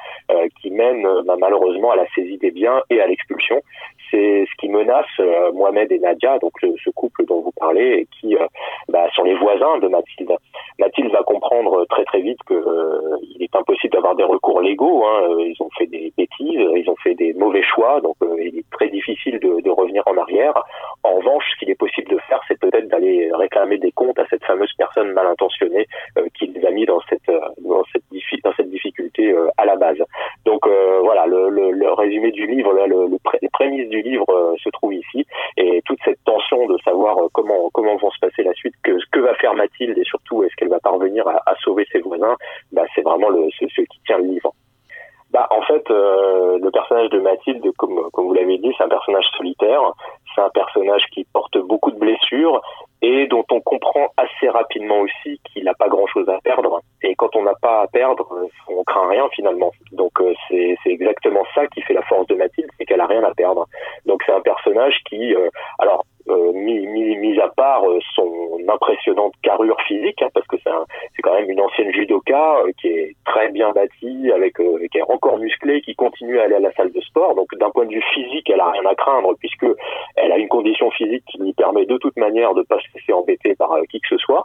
[0.60, 3.60] qui mène bah, malheureusement à la saisie des biens et à l'expulsion.
[4.10, 5.06] C'est ce qui menace
[5.54, 8.36] Mohamed et Nadia, donc ce couple dont vous parlez, et qui
[8.88, 10.32] bah, sont les voisins de Mathilde.
[10.82, 15.06] Mathilde va comprendre très très vite que euh, il est impossible d'avoir des recours légaux.
[15.06, 15.28] Hein.
[15.30, 18.58] Euh, ils ont fait des bêtises, ils ont fait des mauvais choix, donc euh, il
[18.58, 20.54] est très difficile de, revenir en arrière.
[21.04, 24.26] En revanche, ce qu'il est possible de faire, c'est peut-être d'aller réclamer des comptes à
[24.28, 25.86] cette fameuse personne mal intentionnée
[26.34, 29.96] qui les a mis dans cette difficulté à la base.
[30.44, 30.68] Donc
[31.02, 32.74] voilà, le, résumé du livre,
[33.40, 35.24] les prémices du livre se trouvent ici,
[35.56, 39.34] et toute cette tension de savoir comment vont se passer la suite, que, que va
[39.34, 42.36] faire Mathilde et surtout est-ce qu'elle va parvenir à, à sauver ses voisins,
[42.72, 44.52] bah, c'est vraiment le, ce, ce, qui tient le livre.
[45.32, 48.88] Bah, en fait, euh, le personnage de Mathilde, comme, comme vous l'avez dit, c'est un
[48.88, 49.80] personnage solitaire.
[50.34, 52.60] C'est un personnage qui porte beaucoup de blessures
[53.00, 56.80] et dont on comprend assez rapidement aussi qu'il n'a pas grand-chose à perdre.
[57.02, 58.28] Et quand on n'a pas à perdre,
[58.68, 59.72] on craint rien finalement.
[59.90, 63.24] Donc euh, c'est exactement ça qui fait la force de Mathilde, c'est qu'elle a rien
[63.24, 63.66] à perdre.
[64.06, 69.76] Donc c'est un personnage qui, euh, alors euh, mis, à part euh, son impressionnante carrure
[69.86, 73.72] physique, hein, parce que c'est quand même une ancienne judoka euh, qui est très bien
[73.72, 77.34] bâtie, avec qui est encore musclée, qui continue à aller à la salle de sport.
[77.34, 79.66] Donc d'un point de vue physique, elle a rien à craindre puisque
[80.16, 83.12] elle a une condition physique qui lui permet de toute manière de pas se laisser
[83.12, 84.44] embêter par qui que ce soit.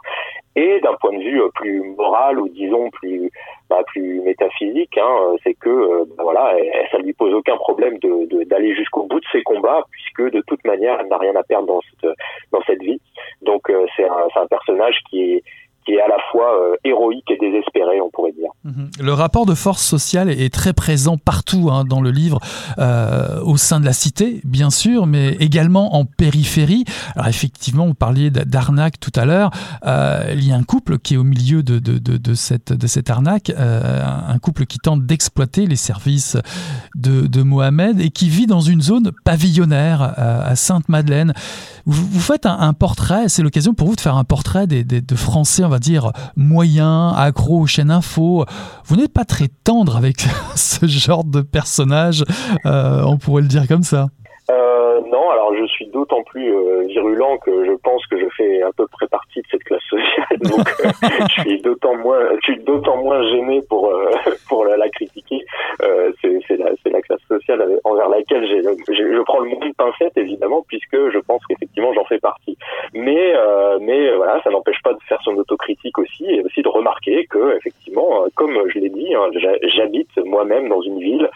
[0.60, 3.30] Et d'un point de vue plus moral ou disons plus
[3.70, 6.52] bah, plus métaphysique, hein, c'est que bah, voilà,
[6.90, 10.98] ça lui pose aucun problème d'aller jusqu'au bout de ses combats puisque de toute manière
[10.98, 12.10] elle n'a rien à perdre dans cette,
[12.50, 13.00] dans cette vie.
[13.40, 15.44] Donc euh, c'est un personnage qui est
[15.88, 18.50] qui est à la fois euh, héroïque et désespéré, on pourrait dire.
[18.64, 18.90] Mhm.
[19.00, 22.40] Le rapport de force sociale est très présent partout hein, dans le livre,
[22.78, 26.84] euh, au sein de la cité, bien sûr, mais également en périphérie.
[27.14, 29.50] Alors effectivement, vous parliez d'arnaque tout à l'heure.
[29.86, 34.38] Euh, il y a un couple qui est au milieu de, de, cette, arnaque, un
[34.38, 36.36] couple qui tente d'exploiter les services
[36.94, 41.32] de, Mohamed et qui vit dans une zone pavillonnaire à Sainte-Madeleine.
[41.86, 45.14] Vous, faites un, portrait, c'est l'occasion pour vous de faire un portrait des, des, de
[45.14, 48.44] Français, on va dire, moyen, accro aux chaînes info.
[48.84, 50.20] Vous n'êtes pas très tendre avec
[50.54, 52.24] ce genre de personnage,
[52.64, 54.08] on pourrait le dire comme ça
[55.06, 58.70] non, alors je suis d'autant plus euh, virulent que je pense que je fais à
[58.76, 60.90] peu près partie de cette classe sociale, donc euh,
[61.36, 64.10] je suis d'autant moins, je suis d'autant moins gêné pour euh,
[64.48, 65.44] pour la, critiquer.
[66.20, 70.64] c'est c'est la, la classe sociale envers laquelle je prends le moins de pincette évidemment,
[70.66, 72.56] puisque je pense qu'effectivement j'en fais partie.
[72.94, 73.34] Mais
[73.80, 77.56] mais voilà, ça n'empêche pas de faire son autocritique aussi et aussi de remarquer que
[77.56, 79.30] effectivement, comme je l'ai dit, hein,
[79.74, 81.30] j'habite moi-même dans une ville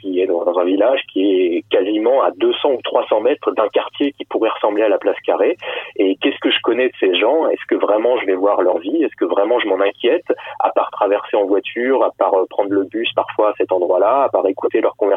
[0.00, 3.68] qui est dans, dans un village qui est quasiment à 200 ou 300 mètres d'un
[3.68, 5.56] quartier qui pourrait ressembler à la place Carrée.
[5.96, 7.48] Et qu'est-ce que je connais de ces gens?
[7.48, 9.02] Est-ce que vraiment je vais voir leur vie?
[9.02, 10.26] Est-ce que vraiment je m'en inquiète?
[10.60, 14.24] À part traverser en voiture, à part euh, prendre le bus parfois à cet endroit-là,
[14.24, 15.07] à part écouter leurs conversations,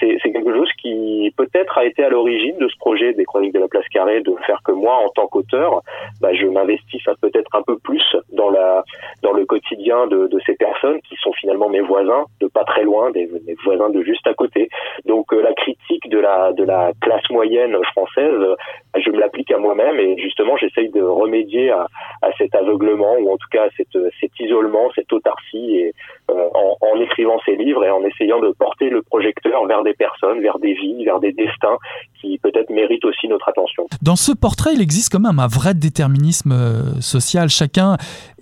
[0.00, 3.60] c'est quelque chose qui peut-être a été à l'origine de ce projet des Chroniques de
[3.60, 5.82] la place Carrée, de faire que moi, en tant qu'auteur,
[6.20, 8.84] bah, je m'investisse peut-être un peu plus dans la
[9.22, 12.84] dans le quotidien de, de, ces personnes qui sont finalement mes voisins, de pas très
[12.84, 14.68] loin, des mes voisins de juste à côté.
[15.04, 18.56] Donc euh, la critique de la de la classe moyenne française,
[19.04, 21.86] je me l'applique à moi-même et justement j'essaye de remédier à,
[22.22, 25.94] à, cet aveuglement ou en tout cas à cette, cet isolement, cette autarcie et,
[26.30, 29.94] euh, en, en, écrivant ces livres et en essayant de porter le projecteur vers des
[29.94, 31.78] personnes, vers des vies, vers des destins
[32.20, 33.86] qui peut-être méritent aussi notre attention.
[34.02, 37.48] Dans ce portrait, il existe quand même un vrai déterminisme euh, social.
[37.48, 37.96] Chacun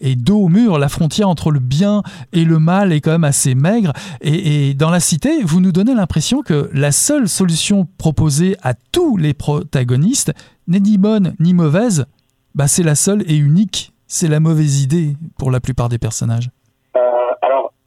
[0.04, 0.78] est dos au mur.
[0.78, 2.02] La frontière entre le bien
[2.32, 3.92] et le mal est quand même assez maigre.
[4.20, 8.74] Et, et dans la cité, vous nous donnez l'impression que la seule solution proposée à
[8.74, 10.32] tous les protagonistes
[10.68, 12.06] n'est ni bonne ni mauvaise.
[12.54, 13.92] Bah, c'est la seule et unique.
[14.06, 16.50] C'est la mauvaise idée pour la plupart des personnages.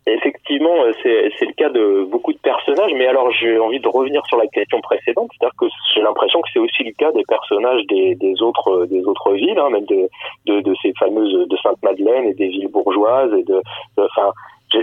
[0.10, 4.26] Effectivement, euh, c'est le cas de beaucoup de personnages, mais alors j'ai envie de revenir
[4.28, 7.82] sur la question précédente, c'est-à-dire que j'ai l'impression que c'est aussi le cas des personnages
[7.88, 10.10] des, autres des autres villes, hein, même de,
[10.46, 13.62] de, de, ces fameuses de Sainte-Madeleine et des villes bourgeoises et de,
[13.98, 14.32] enfin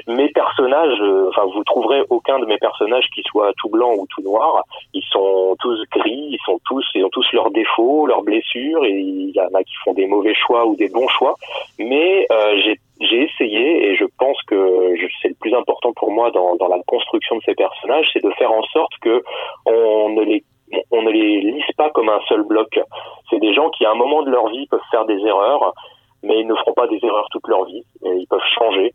[0.07, 4.07] mes personnages, euh, enfin vous trouverez aucun de mes personnages qui soit tout blanc ou
[4.09, 4.63] tout noir.
[4.93, 8.93] Ils sont tous gris, ils sont tous, ils ont tous leurs défauts, leurs blessures, et
[8.93, 11.35] il y en a qui font des mauvais choix ou des bons choix.
[11.79, 12.57] Mais euh,
[13.01, 16.79] j'ai essayé et je pense que c'est le plus important pour moi dans, dans la
[16.87, 19.23] construction de ces personnages, c'est de faire en sorte que
[19.67, 20.45] on ne les
[20.91, 22.81] on ne les lise pas comme un seul bloc.
[23.31, 25.75] C'est des gens qui à un moment de leur vie peuvent faire des erreurs,
[26.25, 27.85] mais ils ne feront pas des erreurs toute leur vie.
[28.03, 28.95] Ils peuvent changer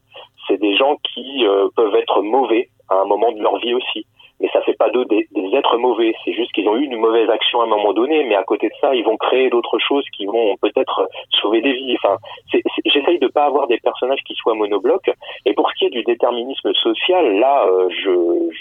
[0.50, 4.06] c'est des gens qui euh, peuvent être mauvais à un moment de leur vie aussi.
[4.40, 6.14] Mais ça fait pas d'eux des, êtres mauvais.
[6.24, 8.68] C'est juste qu'ils ont eu une mauvaise action à un moment donné, mais à côté
[8.68, 11.10] de ça, ils vont créer d'autres choses qui vont peut-être
[11.42, 11.98] sauver des vies.
[12.02, 12.18] Enfin,
[12.86, 15.10] j'essaye de pas avoir des personnages qui soient monoblocs.
[15.46, 18.12] Et pour ce qui est du déterminisme social, là, euh, je,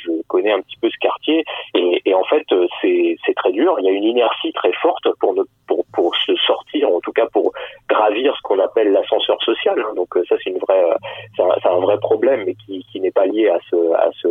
[0.05, 3.77] je, connais un petit peu ce quartier, et, et en fait, euh, c'est très dur.
[3.79, 7.13] Il y a une inertie très forte pour ne pour, pour se sortir, en tout
[7.13, 7.53] cas pour
[7.89, 9.85] gravir ce qu'on appelle l'ascenseur social.
[9.95, 10.83] Donc ça, c'est une vraie,
[11.37, 14.29] c'est un, un, vrai problème, mais qui, qui n'est pas lié à ce, à ce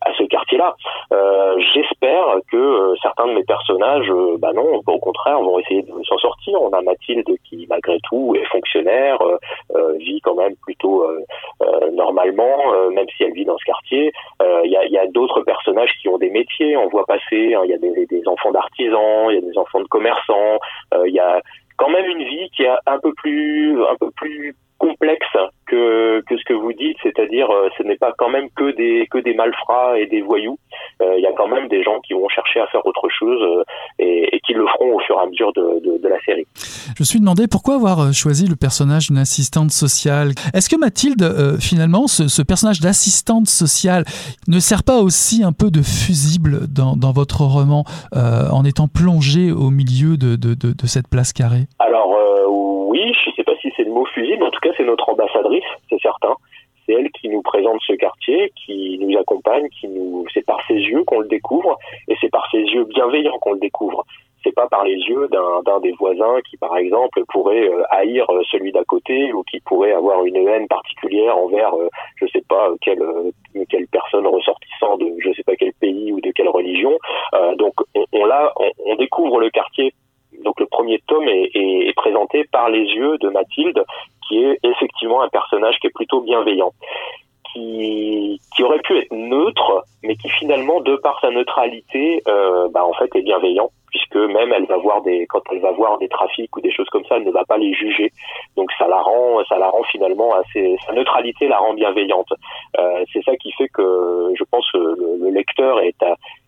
[0.00, 0.74] à ce quartier-là.
[1.12, 5.82] Euh, J'espère que euh, certains de mes personnages, euh, bah non, au contraire, vont essayer
[5.82, 6.60] de s'en sortir.
[6.60, 9.36] On a Mathilde qui, malgré tout, est fonctionnaire, euh,
[9.76, 11.04] euh vit quand même plutôt
[11.92, 12.56] normalement,
[12.92, 14.12] même si elle vit dans ce quartier.
[14.64, 17.54] Il y a, y a d'autres personnages qui ont des métiers, on voit passer.
[17.54, 17.62] Hein.
[17.64, 20.58] Il y a des, des enfants d'artisans, il y a des enfants de commerçants.
[21.04, 21.40] Il y a
[21.76, 25.26] quand même une vie qui est un peu plus, un peu plus complexe
[25.66, 29.06] que, que ce que vous dites, c'est-à-dire euh, ce n'est pas quand même que des
[29.10, 30.58] que des malfrats et des voyous.
[31.02, 33.40] Euh, il y a quand même des gens qui vont chercher à faire autre chose
[33.42, 33.62] euh,
[33.98, 36.46] et, et, qui le feront au fur et à mesure de, de, de, la série.
[36.54, 40.30] Je me suis demandé pourquoi avoir choisi le personnage d'une assistante sociale.
[40.54, 41.24] Est-ce que Mathilde,
[41.60, 44.04] finalement, ce, ce personnage d'assistante sociale
[44.48, 49.52] ne sert pas aussi un peu de fusible dans, dans votre roman en étant plongé
[49.52, 51.66] au milieu de, de, de cette place carrée?
[51.78, 52.08] Alors
[52.88, 54.42] oui, je sais pas si c'est le mot fusible.
[54.42, 55.64] En tout cas, c'est notre ambassadrice,
[56.00, 56.08] c'est.
[56.88, 60.24] C'est elle qui nous présente ce quartier, qui nous accompagne, qui nous.
[60.32, 61.76] C'est par ses yeux qu'on le découvre,
[62.08, 64.06] et c'est par ses yeux bienveillants qu'on le découvre.
[64.42, 68.40] C'est pas par les yeux d'un des voisins qui, par exemple, pourrait euh, haïr euh,
[68.50, 72.70] celui d'à côté ou qui pourrait avoir une haine particulière envers, euh, je sais pas
[72.80, 73.02] quelle
[73.68, 76.96] quelle personne ressortissant de je sais pas quel pays ou de quelle religion.
[77.56, 77.74] donc
[78.12, 78.28] on,
[78.86, 79.92] on découvre le quartier
[80.44, 83.84] donc le premier tome est, est, présenté par les yeux de Mathilde,
[84.26, 86.72] qui est effectivement un personnage qui est plutôt bienveillant,
[87.52, 92.84] qui, qui aurait pu être neutre, mais qui finalement, de par sa neutralité, euh, bah,
[92.84, 96.08] en fait, est bienveillant puisque même elle va voir des quand elle va voir des
[96.08, 98.12] trafics ou des choses comme ça, elle ne va pas les juger.
[98.56, 102.28] Donc ça la rend ça la rend finalement assez sa neutralité la rend bienveillante.
[102.78, 105.96] Euh, c'est ça qui fait que je pense que le, le lecteur est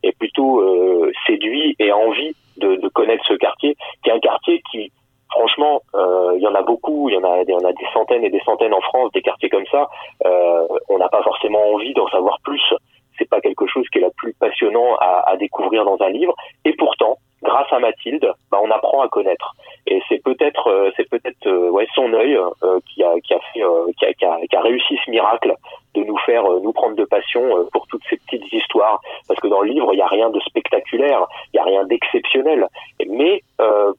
[0.03, 4.21] est plutôt euh, séduit et a envie de, de, connaître ce quartier, qui est un
[4.21, 4.93] quartier qui,
[5.31, 8.41] franchement, euh, il y en a beaucoup, il y en a, des centaines et des
[8.41, 9.89] centaines en France, des quartiers comme ça.
[10.89, 12.63] on n'a pas forcément envie d'en savoir plus.
[13.19, 16.35] C'est pas quelque chose qui est la plus passionnant à, découvrir dans un livre.
[16.65, 19.55] Et pourtant, grâce à Mathilde, bah, on apprend à connaître.
[19.87, 23.41] Et c'est peut-être, euh, c'est peut-être euh, ouais, son œil euh, qui a qui a
[23.53, 25.55] fait qui, a, réussi ce miracle
[25.95, 29.01] de nous faire nous prendre de passion pour toutes ces petites histoires.
[29.29, 31.85] Parce que dans le livre, il n'y a rien de spectaculaire, il n'y a rien
[31.85, 32.67] d'exceptionnel.
[33.09, 33.43] Mais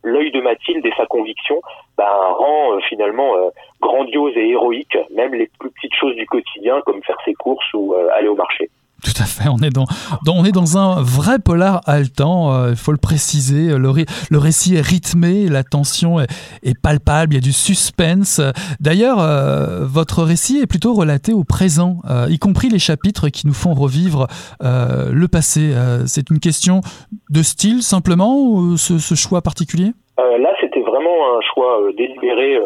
[0.03, 1.61] l'œil de Mathilde et sa conviction
[1.97, 3.33] bah, rend finalement
[3.81, 7.93] grandiose et héroïque même les plus petites choses du quotidien comme faire ses courses ou
[8.13, 8.69] aller au marché.
[9.03, 13.75] Tout à fait, on est dans, un vrai polar haletant, euh, il faut le préciser.
[13.75, 18.39] Le, récit est rythmé, la tension est, palpable, il y a du suspense.
[18.79, 23.47] D'ailleurs, euh, votre récit est plutôt relaté au présent, euh, y compris les chapitres qui
[23.47, 24.27] nous font revivre
[24.61, 25.73] le passé.
[26.05, 26.81] C'est une question
[27.29, 29.93] de style simplement ou ce choix particulier?
[30.37, 32.59] Là, c'était vraiment un choix délibéré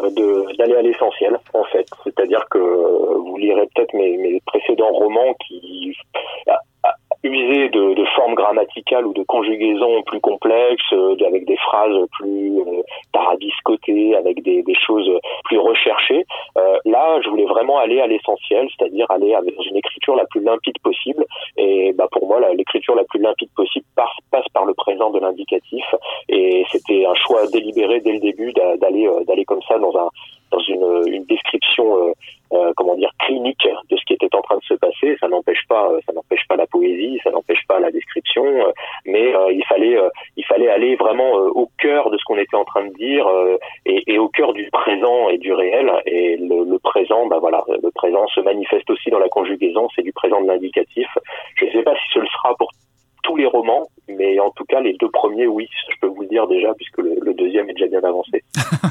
[0.58, 1.88] d'aller à l'essentiel, en fait.
[2.04, 5.96] C'est-à-dire que vous lirez peut-être mes, mes précédents romans qui
[7.26, 12.60] user de, de, formes grammaticales ou de conjugaisons plus complexes, euh, avec des phrases plus
[12.60, 12.82] euh,
[13.14, 15.10] tarabiscotées, avec des, des, choses
[15.46, 16.26] plus recherchées.
[16.58, 20.42] Euh, là, je voulais vraiment aller à l'essentiel, c'est-à-dire aller dans une écriture la plus
[20.42, 21.26] limpide possible.
[21.58, 25.20] Et bah, pour moi, l'écriture la plus limpide possible passe, passe par le présent de
[25.20, 25.86] l'indicatif.
[26.30, 30.10] Et c'était un choix délibéré dès le début d'aller euh, d'aller comme ça dans un
[30.52, 32.14] dans une, description
[32.54, 35.18] euh, comment dire clinique de ce qui était en train de se passer.
[35.20, 38.72] Ça n'empêche pas, ça n'empêche pas la poésie, ça n'empêche pas la description, euh,
[39.06, 39.98] mais euh, il fallait,
[40.38, 43.28] il fallait aller vraiment au cœur de ce qu'on était en train de dire
[43.86, 45.92] et, et, au cœur du présent et du réel.
[46.06, 49.88] Et le, le, présent, bah voilà, le présent se manifeste aussi dans la conjugaison.
[49.96, 51.08] C'est du présent de l'indicatif.
[51.56, 52.70] Je ne sais pas si ce le sera pour
[53.26, 56.28] tous les romans, mais en tout cas les deux premiers, oui, je peux vous le
[56.28, 58.44] dire déjà, puisque le, deuxième est déjà bien avancé.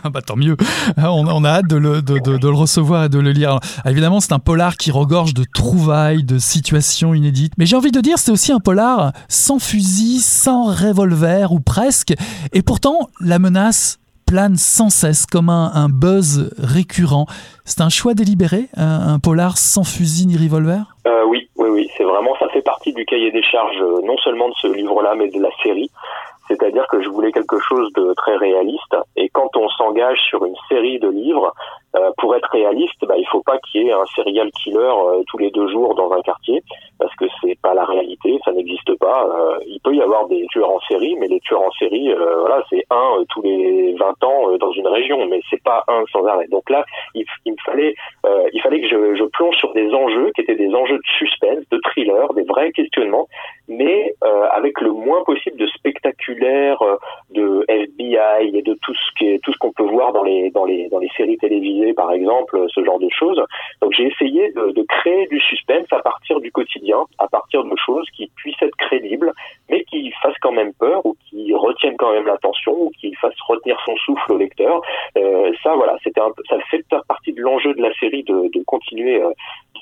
[0.12, 0.56] bah, tant mieux,
[0.96, 3.58] ah, on, a hâte de le, de, de, le, recevoir et de le lire.
[3.86, 8.00] évidemment, c'est un polar qui regorge de trouvailles, de situations inédites, mais j'ai envie de
[8.00, 12.14] dire, c'est aussi un polar sans fusil, sans revolver, ou presque,
[12.52, 17.26] et pourtant la menace plane sans cesse comme un, buzz récurrent.
[17.64, 20.96] C'est un choix délibéré, un, polar sans fusil ni revolver?
[21.06, 21.43] Euh, oui,
[21.96, 25.14] c'est vraiment, ça fait partie du cahier des charges, euh, non seulement de ce livre-là,
[25.14, 25.90] mais de la série.
[26.48, 28.96] C'est-à-dire que je voulais quelque chose de très réaliste.
[29.16, 31.54] Et quand on s'engage sur une série de livres,
[31.96, 35.22] euh, pour être réaliste, bah, il faut pas qu'il y ait un serial killer euh,
[35.28, 36.60] tous les deux jours dans un quartier,
[36.98, 39.28] parce que c'est pas la réalité, ça n'existe pas.
[39.28, 42.64] Euh, il peut y avoir des tueurs en série, mais les tueurs en série, voilà,
[42.68, 46.48] c'est un tous les 20 ans dans une région, mais c'est pas un sans arrêt.
[46.48, 46.84] Donc là,
[47.14, 47.94] il, il me fallait,
[48.52, 51.64] il fallait que je, je, plonge sur des enjeux qui étaient des enjeux de suspense,
[51.70, 53.28] de thriller, des vrais questionnements,
[53.68, 54.14] mais
[54.52, 56.78] avec le moins possible de spectaculaire,
[57.30, 60.50] de FBI et de tout ce qui est, tout ce qu'on peut voir dans les
[60.50, 63.42] dans les dans les séries télévisées par exemple, ce genre de choses.
[63.82, 68.06] Donc j'ai essayé de, créer du suspense à partir du quotidien, à partir de choses
[68.16, 69.32] qui puissent être crédibles,
[69.68, 73.40] mais qui fassent quand même peur ou qui retiennent quand même l'attention ou qui fassent
[73.46, 74.80] retenir son souffle au lecteur.
[75.16, 79.22] Euh, ça, voilà, c'était ça fait partie de l'enjeu de la série de, continuer.
[79.22, 79.30] Euh,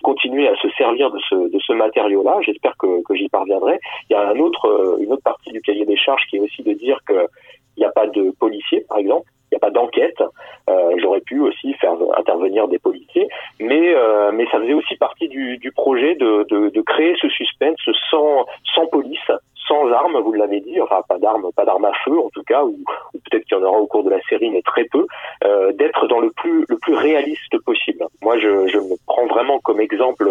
[0.02, 2.38] continuer à se servir de ce, matériau-là.
[2.42, 3.78] J'espère que, j'y parviendrai.
[4.10, 6.62] Il y a un euh, une autre partie du cahier des charges qui est aussi
[6.62, 7.28] de dire que
[7.76, 10.22] il n'y a pas de policiers, par exemple n'y a pas d'enquête.
[10.68, 13.28] Euh, J'aurais pu aussi faire intervenir des policiers,
[13.60, 17.28] mais euh, mais ça faisait aussi partie du, du projet de, de, de, créer ce
[17.28, 17.78] suspense
[18.10, 19.30] sans sans police,
[19.66, 22.64] sans armes, vous l'avez dit, enfin pas d'armes, pas d'armes à feu en tout cas,
[22.64, 22.76] ou,
[23.12, 25.06] peut-être qu'il y en aura au cours de la série, mais très peu,
[25.44, 28.04] euh, d'être dans le plus le plus réaliste possible.
[28.22, 30.28] Moi, je, me prends vraiment comme exemple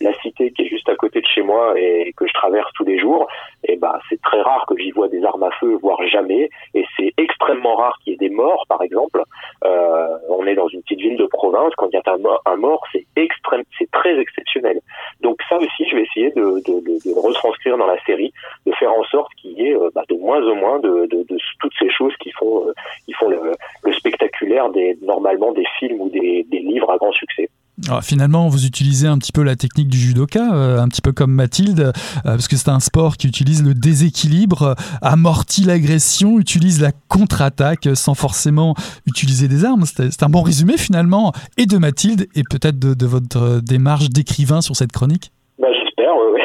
[0.00, 2.84] la cité qui est juste à côté de chez moi et que je traverse tous
[2.84, 3.26] les jours.
[3.64, 6.50] Et bah, c'est très rare que j'y vois des armes à feu, voire jamais.
[6.74, 9.22] Et c'est extrêmement rare qu'il y ait des morts, par exemple.
[9.64, 11.72] Euh, on est dans une petite ville de province.
[11.76, 12.16] Quand il y a
[12.46, 14.80] un mort, c'est extrême, c'est très exceptionnel.
[15.20, 18.32] Donc ça aussi, je vais essayer de, de retranscrire dans la série,
[18.78, 21.38] faire en sorte qu'il y ait euh, bah, de moins en moins de, de, de,
[21.60, 22.72] toutes ces choses qui font, euh,
[23.06, 23.52] qui font le,
[23.84, 27.48] le, spectaculaire des normalement des films ou des, des livres à grand succès.
[27.88, 31.12] Alors, finalement, vous utilisez un petit peu la technique du judoka, euh, un petit peu
[31.12, 31.92] comme Mathilde,
[32.24, 38.14] parce que c'est un sport qui utilise le déséquilibre, amortit l'agression, utilise la contre-attaque sans
[38.14, 38.74] forcément
[39.06, 39.84] utiliser des armes.
[39.86, 44.60] C'est un bon résumé finalement, et de Mathilde, et peut-être de, de, votre démarche d'écrivain
[44.60, 45.32] sur cette chronique?
[45.58, 46.40] Bah, j'espère, oui,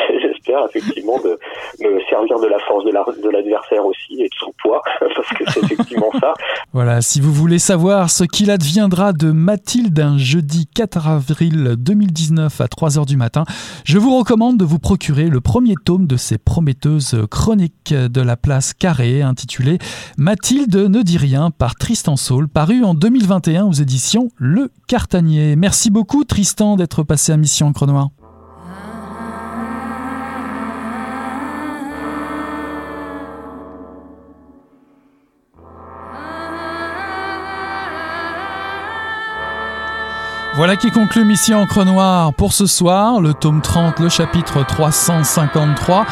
[0.69, 1.37] effectivement, de
[1.81, 5.63] me servir de la force de l'adversaire aussi et de son poids, parce que c'est
[5.63, 6.33] effectivement ça.
[6.73, 12.61] Voilà, si vous voulez savoir ce qu'il adviendra de Mathilde un jeudi 4 avril 2019
[12.61, 13.43] à 3h du matin,
[13.83, 18.35] je vous recommande de vous procurer le premier tome de ces prometteuses chroniques de la
[18.37, 19.77] place Carré intitulé
[20.17, 25.55] Mathilde ne dit rien par Tristan Saul, paru en 2021 aux éditions Le Cartanier.
[25.55, 28.09] Merci beaucoup Tristan d'être passé à Mission Cronoir.
[40.57, 46.05] Voilà qui conclut Mission Encre Noire pour ce soir, le tome 30, le chapitre 353.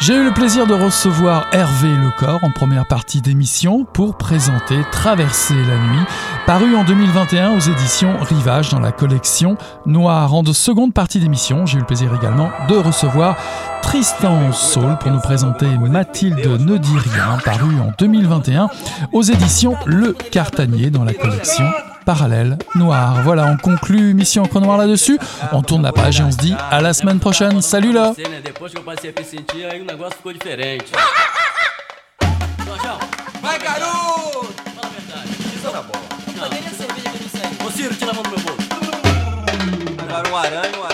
[0.00, 5.54] J'ai eu le plaisir de recevoir Hervé Lecor en première partie d'émission pour présenter Traverser
[5.54, 6.04] la nuit,
[6.46, 10.32] paru en 2021 aux éditions Rivage dans la collection Noire.
[10.32, 13.36] En de seconde partie d'émission, j'ai eu le plaisir également de recevoir
[13.82, 18.70] Tristan Saul pour nous présenter Mathilde ne dit rien, paru en 2021
[19.12, 21.66] aux éditions Le Cartanier dans la collection
[22.04, 23.22] parallèle noir.
[23.24, 25.18] Voilà, on conclut Mission Encre Noire là-dessus.
[25.52, 27.60] On tourne la page et on se dit à la semaine prochaine.
[27.60, 28.12] Salut là
[33.42, 34.46] Vai, garoto!
[34.76, 35.28] Fala a verdade.
[35.56, 35.98] Isso tá bom.
[36.36, 36.44] Não.
[36.44, 37.66] Poderia cerveja que eu não sei.
[37.66, 38.68] Ô, Ciro, tira a mão do meu bolso.
[39.98, 40.91] Agora um aranha.